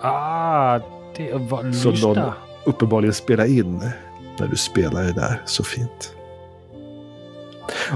[0.00, 0.78] Ah,
[1.16, 2.08] det var Så lyssna.
[2.12, 2.32] någon
[2.64, 3.90] uppenbarligen spelar in
[4.38, 6.14] när du spelar det där så fint.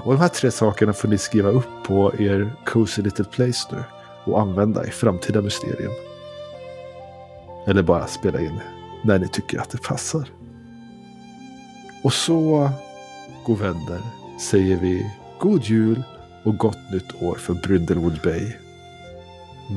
[0.02, 3.84] Och de här tre sakerna får ni skriva upp på er Cozy Little Place nu
[4.24, 5.92] och använda i framtida mysterium.
[7.66, 8.60] Eller bara spela in
[9.02, 10.28] när ni tycker att det passar.
[12.02, 12.70] Och så,
[13.48, 14.00] god vänner,
[14.40, 16.02] säger vi god jul
[16.44, 18.52] och gott nytt år för Brindlewood Bay.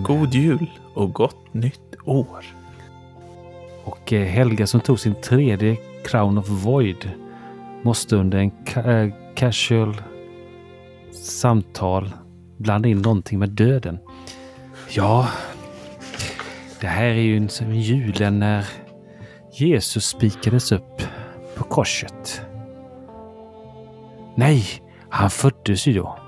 [0.05, 2.45] God jul och gott nytt år.
[3.83, 7.11] Och eh, Helga som tog sin tredje Crown of Void
[7.83, 10.01] måste under en ca- eh, casual
[11.11, 12.09] samtal
[12.57, 13.99] blanda in någonting med döden.
[14.89, 15.27] Ja,
[16.81, 18.65] det här är ju en som julen när
[19.53, 21.01] Jesus spikades upp
[21.55, 22.41] på korset.
[24.35, 24.63] Nej,
[25.09, 26.19] han föddes ju då.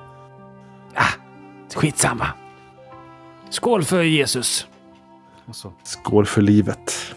[0.95, 1.13] Ah,
[1.75, 2.27] skitsamma.
[3.49, 4.67] Skål för Jesus!
[5.83, 7.15] Skål för livet.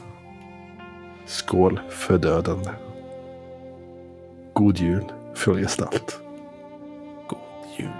[1.26, 2.68] Skål för döden.
[4.52, 5.04] God jul
[5.34, 6.20] från Gestalt.
[7.28, 7.38] God
[7.78, 7.92] jul.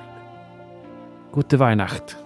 [1.35, 2.17] Gute Weihnacht.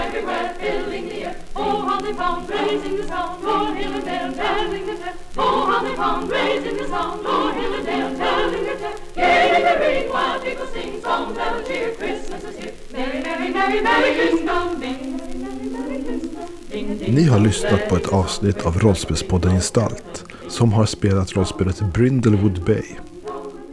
[0.00, 1.36] Everywhere, filling the air.
[1.56, 5.19] Oh, raising the sound, o'er hill and dale, telling the tale.
[5.82, 8.96] Oh, Tom raising his song, Lord hill telling the tale.
[9.14, 11.94] Gay they ring, while people sing songs that'll cheer.
[11.94, 12.72] Christmas is here.
[12.92, 17.08] Merry, merry, merry, merry Christmas, ding, merry, merry, Christmas.
[17.08, 22.84] Ni har lyssnat på ett avsnitt av Rollspelspodden Gestalt som har spelat rollspelet Brindlewood Bay.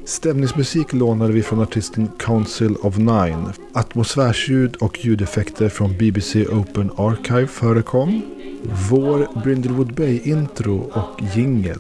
[0.06, 3.54] Stämningsmusik lånade vi från artisten Council of Nine.
[3.74, 8.22] Atmosfärsljud och ljudeffekter från BBC Open Archive förekom.
[8.90, 11.80] Vår Brindlewood Bay-intro och jingel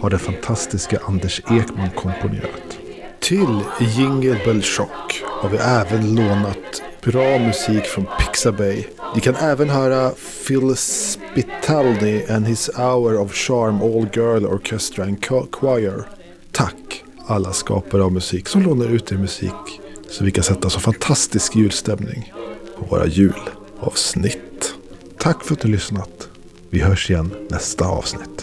[0.00, 2.78] har den fantastiska Anders Ekman komponerat.
[3.20, 8.84] Till Jingle Bell Shock har vi även lånat bra musik från Pixabay.
[9.14, 10.10] Ni kan även höra
[10.46, 15.24] Phil Spitalny and his Hour of Charm All Girl Orchestra and
[15.60, 16.08] Choir.
[16.52, 19.80] Tack alla skapare av musik som lånar ut er musik
[20.10, 22.32] så vi kan sätta så fantastisk julstämning
[22.78, 24.74] på våra julavsnitt.
[25.18, 26.28] Tack för att du har lyssnat.
[26.70, 28.37] Vi hörs igen nästa avsnitt.